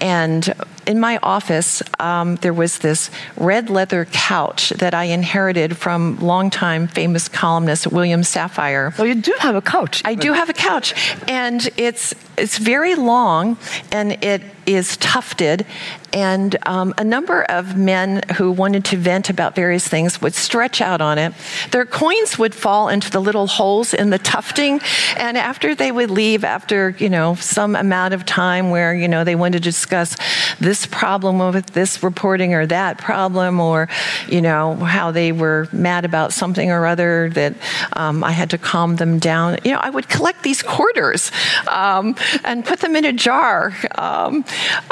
and 0.00 0.52
in 0.88 0.98
my 0.98 1.18
office, 1.22 1.82
um, 2.00 2.36
there 2.36 2.54
was 2.54 2.78
this 2.78 3.10
red 3.36 3.68
leather 3.68 4.06
couch 4.06 4.70
that 4.70 4.94
I 4.94 5.04
inherited 5.04 5.76
from 5.76 6.18
longtime 6.18 6.88
famous 6.88 7.28
columnist 7.28 7.86
William 7.88 8.22
Safire. 8.22 8.96
So 8.96 9.04
you 9.04 9.14
do 9.14 9.34
have 9.38 9.54
a 9.54 9.60
couch. 9.60 10.00
I 10.06 10.14
do 10.14 10.32
have 10.32 10.48
a 10.48 10.54
couch, 10.54 10.94
and 11.28 11.68
it's 11.76 12.14
it's 12.38 12.56
very 12.56 12.94
long, 12.94 13.58
and 13.92 14.12
it 14.24 14.42
is 14.68 14.98
tufted, 14.98 15.64
and 16.12 16.56
um, 16.66 16.92
a 16.98 17.04
number 17.04 17.42
of 17.44 17.76
men 17.76 18.22
who 18.36 18.50
wanted 18.52 18.84
to 18.84 18.98
vent 18.98 19.30
about 19.30 19.54
various 19.54 19.88
things 19.88 20.20
would 20.20 20.34
stretch 20.34 20.82
out 20.82 21.00
on 21.00 21.16
it. 21.16 21.32
Their 21.70 21.86
coins 21.86 22.38
would 22.38 22.54
fall 22.54 22.90
into 22.90 23.10
the 23.10 23.20
little 23.20 23.46
holes 23.46 23.94
in 23.94 24.10
the 24.10 24.18
tufting, 24.18 24.80
and 25.16 25.38
after 25.38 25.74
they 25.74 25.90
would 25.90 26.10
leave, 26.10 26.44
after 26.44 26.90
you 26.98 27.08
know 27.08 27.34
some 27.36 27.74
amount 27.76 28.12
of 28.12 28.26
time 28.26 28.68
where 28.68 28.94
you 28.94 29.08
know 29.08 29.24
they 29.24 29.34
wanted 29.34 29.58
to 29.58 29.64
discuss 29.64 30.16
this 30.60 30.84
problem 30.84 31.38
with 31.38 31.66
this 31.68 32.02
reporting 32.02 32.52
or 32.52 32.66
that 32.66 32.98
problem, 32.98 33.60
or 33.60 33.88
you 34.28 34.42
know 34.42 34.74
how 34.74 35.10
they 35.10 35.32
were 35.32 35.66
mad 35.72 36.04
about 36.04 36.34
something 36.34 36.70
or 36.70 36.84
other 36.84 37.30
that 37.30 37.54
um, 37.94 38.22
I 38.22 38.32
had 38.32 38.50
to 38.50 38.58
calm 38.58 38.96
them 38.96 39.18
down. 39.18 39.58
You 39.64 39.72
know, 39.72 39.80
I 39.80 39.88
would 39.88 40.10
collect 40.10 40.42
these 40.42 40.62
quarters 40.62 41.32
um, 41.68 42.16
and 42.44 42.64
put 42.66 42.80
them 42.80 42.94
in 42.96 43.06
a 43.06 43.14
jar 43.14 43.72
um, 43.94 44.44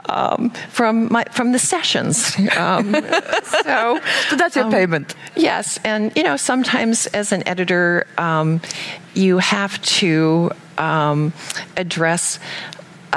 um 0.08 0.50
from 0.70 1.12
my 1.12 1.24
from 1.32 1.52
the 1.52 1.58
sessions. 1.58 2.36
Um, 2.56 2.94
so, 3.42 4.00
so, 4.28 4.36
that's 4.36 4.56
your 4.56 4.66
um, 4.66 4.70
payment. 4.70 5.14
Yes, 5.34 5.78
and 5.84 6.12
you 6.16 6.22
know 6.22 6.36
sometimes 6.36 7.06
as 7.08 7.32
an 7.32 7.46
editor, 7.46 8.06
you 9.14 9.38
have 9.38 9.80
to 9.82 10.50
address 11.76 12.38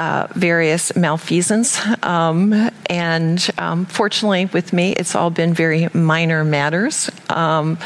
uh, 0.00 0.26
various 0.34 0.96
malfeasance. 0.96 1.78
Um, 2.02 2.70
and 2.86 3.50
um, 3.58 3.84
fortunately, 3.84 4.46
with 4.46 4.72
me, 4.72 4.92
it's 4.92 5.14
all 5.14 5.30
been 5.30 5.52
very 5.52 5.88
minor 5.92 6.42
matters. 6.42 7.10
Um, 7.28 7.76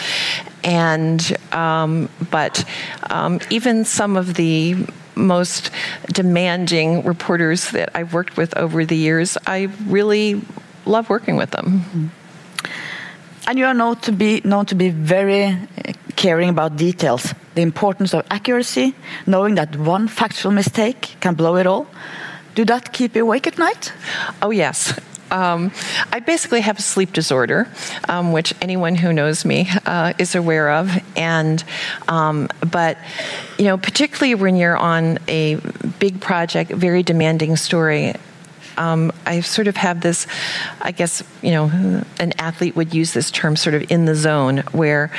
and 0.62 1.36
um, 1.52 2.08
but 2.30 2.64
um, 3.10 3.40
even 3.50 3.84
some 3.84 4.16
of 4.16 4.34
the 4.34 4.76
most 5.14 5.70
demanding 6.12 7.04
reporters 7.04 7.70
that 7.70 7.90
I've 7.94 8.12
worked 8.12 8.36
with 8.36 8.56
over 8.56 8.84
the 8.84 8.96
years, 8.96 9.36
I 9.46 9.68
really 9.86 10.40
love 10.86 11.08
working 11.08 11.36
with 11.36 11.50
them. 11.50 11.80
Mm-hmm. 11.80 12.06
And 13.46 13.58
you 13.58 13.66
are 13.66 13.74
known 13.74 13.96
to 13.96 14.12
be 14.12 14.40
known 14.44 14.66
to 14.66 14.74
be 14.74 14.88
very 14.88 15.44
uh, 15.44 15.56
caring 16.16 16.48
about 16.48 16.76
details, 16.76 17.34
the 17.54 17.62
importance 17.62 18.14
of 18.14 18.24
accuracy, 18.30 18.94
knowing 19.26 19.56
that 19.56 19.76
one 19.76 20.08
factual 20.08 20.52
mistake 20.52 21.16
can 21.20 21.34
blow 21.34 21.56
it 21.56 21.66
all. 21.66 21.86
Do 22.54 22.64
that 22.64 22.92
keep 22.92 23.16
you 23.16 23.22
awake 23.22 23.46
at 23.46 23.58
night? 23.58 23.92
Oh 24.40 24.50
yes. 24.50 24.98
Um, 25.34 25.72
I 26.12 26.20
basically 26.20 26.60
have 26.60 26.78
a 26.78 26.82
sleep 26.82 27.12
disorder, 27.12 27.66
um, 28.08 28.30
which 28.30 28.54
anyone 28.62 28.94
who 28.94 29.12
knows 29.12 29.44
me 29.44 29.68
uh, 29.84 30.12
is 30.16 30.36
aware 30.36 30.70
of. 30.70 30.96
And 31.16 31.62
um, 32.06 32.48
but 32.70 32.98
you 33.58 33.64
know, 33.64 33.76
particularly 33.76 34.36
when 34.36 34.54
you're 34.54 34.76
on 34.76 35.18
a 35.26 35.56
big 35.98 36.20
project, 36.20 36.70
very 36.70 37.02
demanding 37.02 37.56
story, 37.56 38.14
um, 38.76 39.12
I 39.26 39.40
sort 39.40 39.66
of 39.66 39.76
have 39.76 40.00
this, 40.02 40.28
I 40.80 40.92
guess, 40.92 41.24
you 41.42 41.50
know, 41.50 41.66
an 42.20 42.32
athlete 42.38 42.76
would 42.76 42.94
use 42.94 43.12
this 43.12 43.32
term 43.32 43.56
sort 43.56 43.74
of 43.74 43.90
in 43.90 44.04
the 44.04 44.14
zone 44.14 44.58
where 44.70 45.10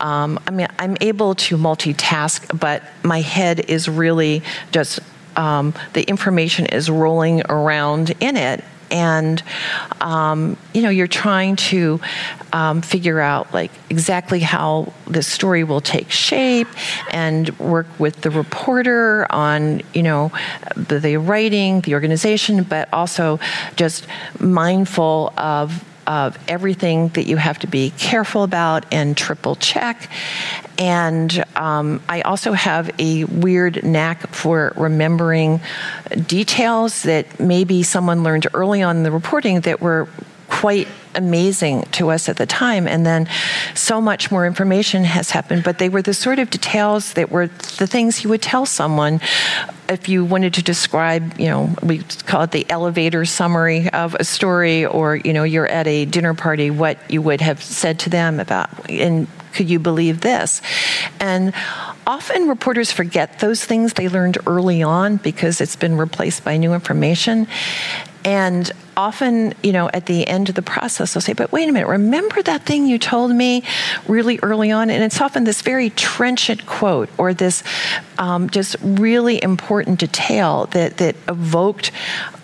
um, 0.00 0.40
I 0.46 0.50
mean, 0.50 0.68
I'm 0.78 0.96
able 1.02 1.34
to 1.34 1.58
multitask, 1.58 2.58
but 2.58 2.82
my 3.02 3.20
head 3.20 3.60
is 3.60 3.86
really 3.86 4.42
just, 4.72 5.00
um, 5.36 5.74
the 5.92 6.04
information 6.04 6.66
is 6.66 6.90
rolling 6.90 7.42
around 7.50 8.14
in 8.20 8.36
it 8.38 8.64
and 8.90 9.42
um, 10.00 10.56
you 10.74 10.82
know 10.82 10.90
you're 10.90 11.06
trying 11.06 11.56
to 11.56 12.00
um, 12.52 12.82
figure 12.82 13.20
out 13.20 13.52
like 13.52 13.70
exactly 13.90 14.40
how 14.40 14.92
the 15.06 15.22
story 15.22 15.64
will 15.64 15.80
take 15.80 16.10
shape 16.10 16.68
and 17.10 17.56
work 17.58 17.86
with 17.98 18.20
the 18.22 18.30
reporter 18.30 19.26
on 19.30 19.82
you 19.94 20.02
know 20.02 20.30
the, 20.76 20.98
the 20.98 21.16
writing 21.16 21.80
the 21.82 21.94
organization 21.94 22.62
but 22.62 22.92
also 22.92 23.38
just 23.76 24.06
mindful 24.40 25.32
of 25.36 25.84
of 26.08 26.38
everything 26.48 27.08
that 27.08 27.26
you 27.26 27.36
have 27.36 27.58
to 27.58 27.66
be 27.66 27.90
careful 27.98 28.42
about 28.42 28.86
and 28.92 29.14
triple 29.14 29.54
check. 29.56 30.10
And 30.78 31.44
um, 31.54 32.00
I 32.08 32.22
also 32.22 32.52
have 32.52 32.90
a 32.98 33.24
weird 33.24 33.84
knack 33.84 34.28
for 34.28 34.72
remembering 34.76 35.60
details 36.26 37.02
that 37.02 37.38
maybe 37.38 37.82
someone 37.82 38.22
learned 38.22 38.46
early 38.54 38.82
on 38.82 38.96
in 38.96 39.02
the 39.02 39.10
reporting 39.10 39.60
that 39.60 39.82
were 39.82 40.08
quite 40.48 40.88
amazing 41.14 41.82
to 41.92 42.10
us 42.10 42.28
at 42.28 42.38
the 42.38 42.46
time. 42.46 42.88
And 42.88 43.04
then 43.04 43.28
so 43.74 44.00
much 44.00 44.30
more 44.30 44.46
information 44.46 45.04
has 45.04 45.30
happened, 45.30 45.62
but 45.62 45.78
they 45.78 45.90
were 45.90 46.00
the 46.00 46.14
sort 46.14 46.38
of 46.38 46.48
details 46.48 47.12
that 47.14 47.30
were 47.30 47.48
the 47.48 47.86
things 47.86 48.24
you 48.24 48.30
would 48.30 48.40
tell 48.40 48.64
someone 48.64 49.20
if 49.88 50.08
you 50.08 50.24
wanted 50.24 50.54
to 50.54 50.62
describe, 50.62 51.38
you 51.38 51.46
know, 51.46 51.74
we 51.82 51.98
call 52.26 52.42
it 52.42 52.50
the 52.50 52.68
elevator 52.70 53.24
summary 53.24 53.88
of 53.90 54.14
a 54.14 54.24
story, 54.24 54.84
or, 54.84 55.16
you 55.16 55.32
know, 55.32 55.44
you're 55.44 55.66
at 55.66 55.86
a 55.86 56.04
dinner 56.04 56.34
party, 56.34 56.70
what 56.70 56.98
you 57.10 57.22
would 57.22 57.40
have 57.40 57.62
said 57.62 57.98
to 58.00 58.10
them 58.10 58.40
about, 58.40 58.90
and 58.90 59.26
could 59.54 59.70
you 59.70 59.78
believe 59.78 60.20
this? 60.20 60.62
And 61.20 61.52
often 62.06 62.48
reporters 62.48 62.92
forget 62.92 63.40
those 63.40 63.64
things 63.64 63.94
they 63.94 64.08
learned 64.08 64.38
early 64.46 64.82
on 64.82 65.16
because 65.16 65.60
it's 65.60 65.76
been 65.76 65.96
replaced 65.96 66.44
by 66.44 66.56
new 66.58 66.74
information. 66.74 67.48
And 68.24 68.70
often, 68.96 69.54
you 69.62 69.72
know, 69.72 69.88
at 69.88 70.06
the 70.06 70.26
end 70.26 70.48
of 70.48 70.54
the 70.54 70.62
process, 70.62 71.14
they'll 71.14 71.20
say, 71.20 71.32
but 71.32 71.52
wait 71.52 71.68
a 71.68 71.72
minute, 71.72 71.88
remember 71.88 72.42
that 72.42 72.66
thing 72.66 72.86
you 72.86 72.98
told 72.98 73.30
me 73.30 73.62
really 74.06 74.38
early 74.42 74.70
on? 74.70 74.90
And 74.90 75.02
it's 75.02 75.20
often 75.20 75.44
this 75.44 75.62
very 75.62 75.90
trenchant 75.90 76.66
quote 76.66 77.08
or 77.16 77.32
this 77.32 77.62
um, 78.18 78.50
just 78.50 78.76
really 78.82 79.42
important 79.42 79.77
detail 79.82 80.66
that, 80.72 80.98
that 80.98 81.16
evoked, 81.28 81.92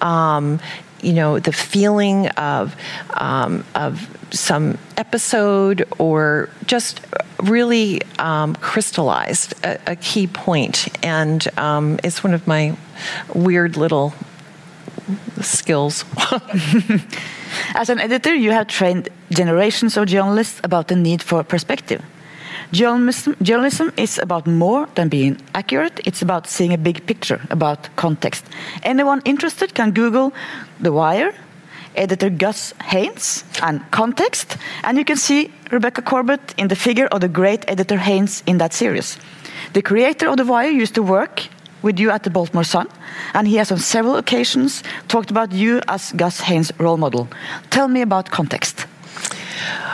um, 0.00 0.60
you 1.02 1.12
know, 1.12 1.38
the 1.38 1.52
feeling 1.52 2.28
of, 2.30 2.74
um, 3.10 3.64
of 3.74 4.08
some 4.30 4.78
episode 4.96 5.86
or 5.98 6.48
just 6.66 7.00
really 7.42 8.00
um, 8.18 8.54
crystallized 8.56 9.54
a, 9.64 9.92
a, 9.92 9.96
key. 9.96 10.28
And 11.02 11.46
um, 11.58 11.98
it's 12.02 12.24
one 12.24 12.34
of 12.34 12.46
my 12.46 12.76
weird 13.34 13.76
little 13.76 14.14
skills. 15.40 16.04
As 17.74 17.88
an 17.88 18.00
editor, 18.00 18.34
you 18.34 18.50
have 18.50 18.66
trained 18.66 19.08
generations 19.30 19.96
of 19.96 20.06
journalists 20.06 20.60
about 20.64 20.88
the 20.88 20.96
need 20.96 21.22
for 21.22 21.44
perspective. 21.44 22.02
Journalism, 22.74 23.36
journalism, 23.40 23.92
is 23.96 24.18
about 24.18 24.48
more 24.48 24.88
than 24.96 25.08
being 25.08 25.40
accurate, 25.54 26.00
it's 26.04 26.22
about 26.22 26.48
seeing 26.48 26.72
a 26.72 26.78
big 26.78 27.06
picture, 27.06 27.40
about 27.50 27.88
context. 27.94 28.44
Anyone 28.82 29.22
interested 29.24 29.74
can 29.74 29.92
Google 29.92 30.32
The 30.80 30.90
Wire, 30.90 31.32
editor 31.94 32.30
Gus 32.30 32.74
Haynes, 32.82 33.44
and 33.62 33.80
context, 33.92 34.56
and 34.82 34.98
you 34.98 35.04
can 35.04 35.16
see 35.16 35.52
Rebecca 35.70 36.02
Corbett 36.02 36.52
in 36.56 36.66
the 36.66 36.74
figure 36.74 37.06
of 37.12 37.20
the 37.20 37.28
great 37.28 37.64
editor 37.68 37.96
Haynes 37.96 38.42
in 38.44 38.58
that 38.58 38.72
series. 38.72 39.18
The 39.72 39.82
creator 39.82 40.28
of 40.28 40.36
The 40.36 40.44
Wire 40.44 40.70
used 40.70 40.96
to 40.96 41.02
work 41.04 41.46
with 41.82 42.00
you 42.00 42.10
at 42.10 42.24
the 42.24 42.30
Baltimore 42.30 42.64
Sun, 42.64 42.88
and 43.34 43.46
he 43.46 43.54
has 43.54 43.70
on 43.70 43.78
several 43.78 44.16
occasions 44.16 44.82
talked 45.06 45.30
about 45.30 45.52
you 45.52 45.80
as 45.86 46.10
Gus 46.16 46.40
Haynes' 46.40 46.72
role 46.78 46.96
model. 46.96 47.28
Tell 47.70 47.86
me 47.86 48.02
about 48.02 48.32
context. 48.32 48.86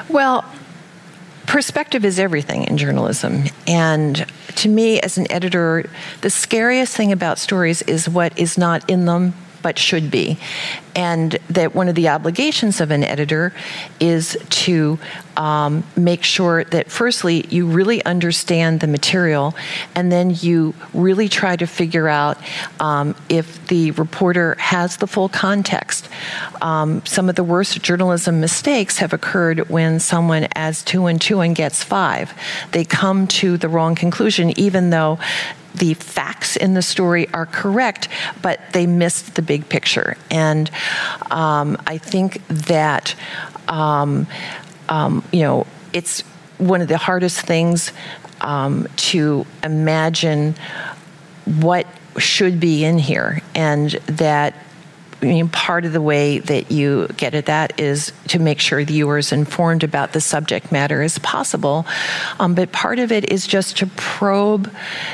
Well, 0.08 0.46
perspective 1.50 2.04
is 2.04 2.20
everything 2.20 2.62
in 2.62 2.76
journalism. 2.78 3.42
And 3.66 4.24
to 4.54 4.68
me, 4.68 5.00
as 5.00 5.18
an 5.18 5.30
editor, 5.32 5.90
the 6.20 6.30
scariest 6.30 6.96
thing 6.96 7.10
about 7.10 7.38
stories 7.38 7.82
is 7.82 8.08
what 8.08 8.38
is 8.38 8.56
not 8.56 8.88
in 8.88 9.04
them 9.04 9.34
but 9.62 9.78
should 9.78 10.10
be. 10.10 10.38
And 10.96 11.38
that 11.50 11.74
one 11.74 11.88
of 11.88 11.94
the 11.94 12.08
obligations 12.08 12.80
of 12.80 12.90
an 12.90 13.04
editor 13.04 13.52
is 14.00 14.36
to 14.50 14.98
um, 15.36 15.84
make 15.96 16.24
sure 16.24 16.64
that, 16.64 16.90
firstly, 16.90 17.46
you 17.48 17.66
really 17.66 18.04
understand 18.04 18.80
the 18.80 18.86
material, 18.86 19.54
and 19.94 20.10
then 20.10 20.34
you 20.40 20.74
really 20.92 21.28
try 21.28 21.56
to 21.56 21.66
figure 21.66 22.08
out 22.08 22.38
um, 22.80 23.14
if 23.28 23.66
the 23.68 23.92
reporter 23.92 24.56
has 24.58 24.96
the 24.96 25.06
full 25.06 25.28
context. 25.28 26.08
Um, 26.60 27.04
some 27.06 27.28
of 27.28 27.36
the 27.36 27.44
worst 27.44 27.80
journalism 27.82 28.40
mistakes 28.40 28.98
have 28.98 29.12
occurred 29.12 29.70
when 29.70 30.00
someone 30.00 30.48
adds 30.54 30.82
two 30.82 31.06
and 31.06 31.20
two 31.20 31.40
and 31.40 31.54
gets 31.54 31.82
five. 31.84 32.32
They 32.72 32.84
come 32.84 33.26
to 33.28 33.56
the 33.56 33.68
wrong 33.68 33.94
conclusion, 33.94 34.58
even 34.58 34.90
though 34.90 35.18
the 35.74 35.94
facts 35.94 36.56
in 36.56 36.74
the 36.74 36.82
story 36.82 37.28
are 37.32 37.46
correct, 37.46 38.08
but 38.42 38.60
they 38.72 38.86
missed 38.86 39.34
the 39.34 39.42
big 39.42 39.68
picture. 39.68 40.16
And 40.30 40.70
um, 41.30 41.76
I 41.86 41.98
think 41.98 42.46
that, 42.48 43.14
um, 43.68 44.26
um, 44.88 45.22
you 45.32 45.42
know, 45.42 45.66
it's 45.92 46.22
one 46.58 46.80
of 46.80 46.88
the 46.88 46.98
hardest 46.98 47.40
things 47.40 47.92
um, 48.40 48.88
to 48.96 49.46
imagine 49.62 50.54
what 51.44 51.86
should 52.18 52.58
be 52.58 52.84
in 52.84 52.98
here, 52.98 53.42
and 53.54 53.90
that 53.90 54.54
I 55.22 55.26
mean, 55.26 55.48
part 55.48 55.84
of 55.84 55.92
the 55.92 56.00
way 56.00 56.38
that 56.38 56.70
you 56.70 57.08
get 57.16 57.34
at 57.34 57.46
that 57.46 57.78
is 57.78 58.12
to 58.28 58.38
make 58.38 58.58
sure 58.58 58.78
the 58.80 58.92
viewer 58.92 59.18
is 59.18 59.32
informed 59.32 59.84
about 59.84 60.12
the 60.12 60.20
subject 60.20 60.72
matter 60.72 61.02
as 61.02 61.18
possible. 61.18 61.86
Um, 62.38 62.54
but 62.54 62.72
part 62.72 62.98
of 62.98 63.12
it 63.12 63.30
is 63.30 63.46
just 63.46 63.76
to 63.78 63.86
probe 63.86 64.72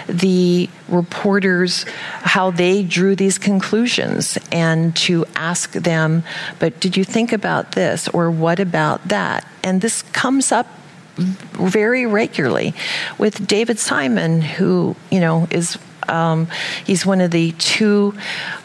the 0.09 0.71
reporters 0.89 1.85
how 2.23 2.51
they 2.53 2.85
drew 2.85 3.17
these 3.17 3.39
conclusions 3.39 4.39
and 4.53 4.95
to 4.97 5.25
ask 5.35 5.73
them, 5.73 6.23
but 6.61 6.79
did 6.79 6.97
you 6.97 7.03
think 7.03 7.33
about 7.33 7.73
this 7.73 8.07
or 8.09 8.31
what 8.31 8.61
about 8.61 9.09
that? 9.09 9.47
And 9.65 9.81
this 9.81 10.03
comes 10.03 10.53
up 10.53 10.69
very 11.17 12.07
regularly 12.07 12.75
with 13.19 13.47
David 13.47 13.79
Simon, 13.79 14.41
who, 14.41 14.95
you 15.11 15.19
know, 15.19 15.49
is 15.51 15.79
um, 16.09 16.49
he's 16.85 17.05
one 17.05 17.21
of 17.21 17.31
the 17.31 17.53
two 17.53 18.15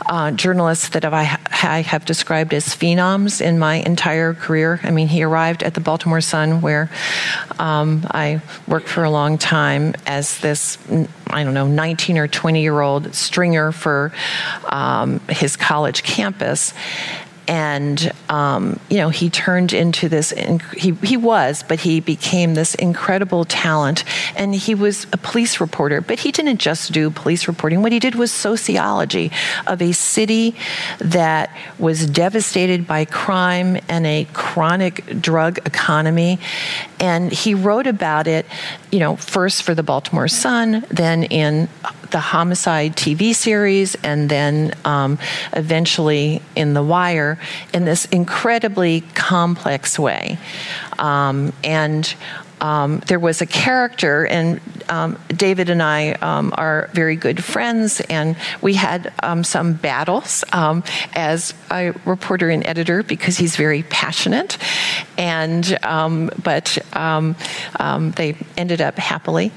uh, 0.06 0.32
journalists 0.32 0.89
that 0.89 1.06
I, 1.06 1.38
I, 1.64 1.82
have 1.82 2.06
described 2.06 2.54
as 2.54 2.66
phenoms 2.66 3.42
in 3.42 3.60
my 3.60 3.76
entire 3.76 4.34
career. 4.34 4.80
I 4.84 4.92
mean, 4.92 5.08
he 5.08 5.24
arrived 5.24 5.64
at 5.64 5.74
the 5.74 5.80
Baltimore 5.80 6.22
Sun, 6.22 6.62
where 6.62 6.89
um, 7.60 8.06
I 8.12 8.42
worked 8.68 8.89
for 8.89 9.04
a 9.04 9.10
long 9.10 9.38
time 9.38 9.94
as 10.06 10.39
this, 10.39 10.78
I 11.28 11.44
don't 11.44 11.54
know, 11.54 11.68
19 11.68 12.18
or 12.18 12.28
20 12.28 12.62
year 12.62 12.82
old 12.82 13.14
stringer 13.16 13.72
for 13.72 14.12
um, 14.66 15.20
his 15.30 15.56
college 15.56 16.04
campus 16.04 16.74
and 17.48 18.12
um, 18.30 18.80
you 18.89 18.98
know 18.98 19.10
he 19.10 19.30
turned 19.30 19.74
into 19.74 20.08
this 20.08 20.32
he, 20.78 20.92
he 20.92 21.18
was 21.18 21.64
but 21.64 21.80
he 21.80 22.00
became 22.00 22.54
this 22.54 22.76
incredible 22.76 23.46
talent. 23.46 24.04
And 24.36 24.54
he 24.56 24.76
was 24.76 25.06
a 25.12 25.18
police 25.18 25.60
reporter 25.60 26.02
but 26.02 26.20
he 26.20 26.32
didn't 26.32 26.58
just 26.58 26.92
do 26.92 27.10
police 27.10 27.48
reporting. 27.48 27.82
What 27.82 27.92
he 27.92 28.00
did 28.00 28.16
was 28.16 28.32
sociology 28.32 29.32
of 29.68 29.82
a 29.82 29.92
city 29.92 30.56
that 31.00 31.56
was 31.80 32.06
devastated 32.06 32.88
by 32.88 33.06
crime 33.06 33.78
and 33.89 34.06
a 34.06 34.28
chronic 34.34 35.22
drug 35.22 35.58
economy. 35.60 36.39
And 37.00 37.32
he 37.32 37.54
wrote 37.56 37.88
about 37.88 38.28
it 38.28 38.46
you 38.92 39.00
know 39.00 39.16
first 39.16 39.64
for 39.64 39.74
the 39.74 39.84
baltimore 39.84 40.28
sun 40.28 40.86
then 40.89 41.24
in 41.24 41.70
the 42.12 42.20
homicide 42.20 42.95
tv 42.95 43.34
series 43.34 43.95
and 44.03 44.30
then 44.30 44.74
um, 44.86 45.18
eventually 45.53 46.41
in 46.55 46.74
the 46.74 46.84
wire 46.84 47.39
in 47.74 47.86
this 47.86 48.05
incredibly 48.05 49.01
complex 49.16 49.97
way. 49.97 50.38
Um, 50.99 51.53
and 51.64 52.14
um, 52.62 52.99
there 53.07 53.20
was 53.20 53.41
a 53.41 53.47
character, 53.47 54.26
and 54.28 54.62
um, 54.88 55.18
David 55.30 55.72
and 55.72 55.82
I 55.82 56.12
um, 56.12 56.53
are 56.55 56.91
very 56.93 57.16
good 57.16 57.43
friends, 57.43 58.01
and 58.01 58.38
we 58.62 58.76
had 58.76 59.12
um, 59.24 59.43
some 59.43 59.74
battles 59.74 60.43
um, 60.53 60.84
as 61.14 61.55
a 61.72 61.91
reporter 62.05 62.51
and 62.51 62.66
editor 62.68 63.01
because 63.01 63.36
he's 63.36 63.55
very 63.55 63.82
passionate, 63.82 64.59
and 65.18 65.76
um, 65.84 66.30
but 66.43 66.78
they 68.16 68.36
ended 68.57 68.80
up 68.80 68.97
happily. 68.99 69.51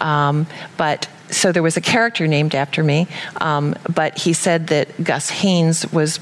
but 0.00 1.08
so 1.30 1.52
there 1.52 1.62
was 1.62 1.76
a 1.76 1.80
character 1.80 2.26
named 2.26 2.54
after 2.54 2.82
me, 2.82 3.06
but 3.38 4.18
he 4.18 4.32
said 4.32 4.68
that 4.68 4.88
Gus 5.02 5.30
Haynes 5.30 5.90
was 5.92 6.20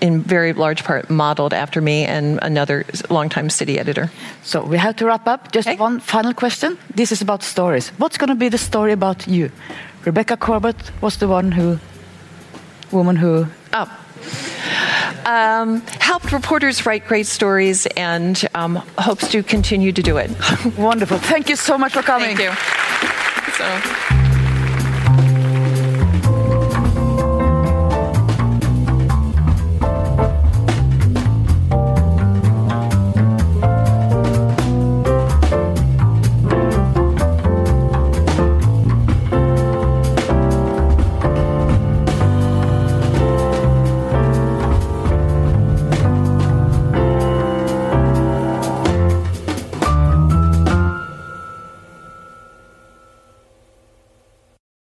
in 0.00 0.22
very 0.22 0.52
large 0.52 0.84
part 0.84 1.10
modeled 1.10 1.52
after 1.52 1.80
me 1.80 2.04
and 2.04 2.38
another 2.42 2.84
longtime 3.10 3.50
city 3.50 3.78
editor. 3.78 4.10
So 4.42 4.64
we 4.64 4.78
have 4.78 4.96
to 4.96 5.06
wrap 5.06 5.26
up. 5.26 5.52
Just 5.52 5.68
okay. 5.68 5.76
one 5.76 6.00
final 6.00 6.32
question. 6.32 6.78
This 6.94 7.12
is 7.12 7.22
about 7.22 7.42
stories. 7.42 7.90
What's 7.98 8.18
going 8.18 8.28
to 8.28 8.34
be 8.34 8.48
the 8.48 8.58
story 8.58 8.92
about 8.92 9.26
you? 9.28 9.50
Rebecca 10.04 10.36
Corbett 10.36 10.76
was 11.00 11.18
the 11.18 11.28
one 11.28 11.52
who, 11.52 11.78
woman 12.90 13.16
who. 13.16 13.46
Oh. 13.72 14.04
Um, 15.24 15.82
helped 16.00 16.32
reporters 16.32 16.86
write 16.86 17.06
great 17.06 17.26
stories 17.26 17.86
and 17.96 18.48
um, 18.54 18.76
hopes 18.96 19.28
to 19.28 19.42
continue 19.42 19.92
to 19.92 20.02
do 20.02 20.16
it. 20.16 20.30
Wonderful. 20.78 21.18
Thank 21.18 21.48
you 21.48 21.56
so 21.56 21.76
much 21.76 21.92
for 21.92 22.02
coming. 22.02 22.36
Thank 22.36 22.40
you. 22.40 23.54
So. 23.54 24.17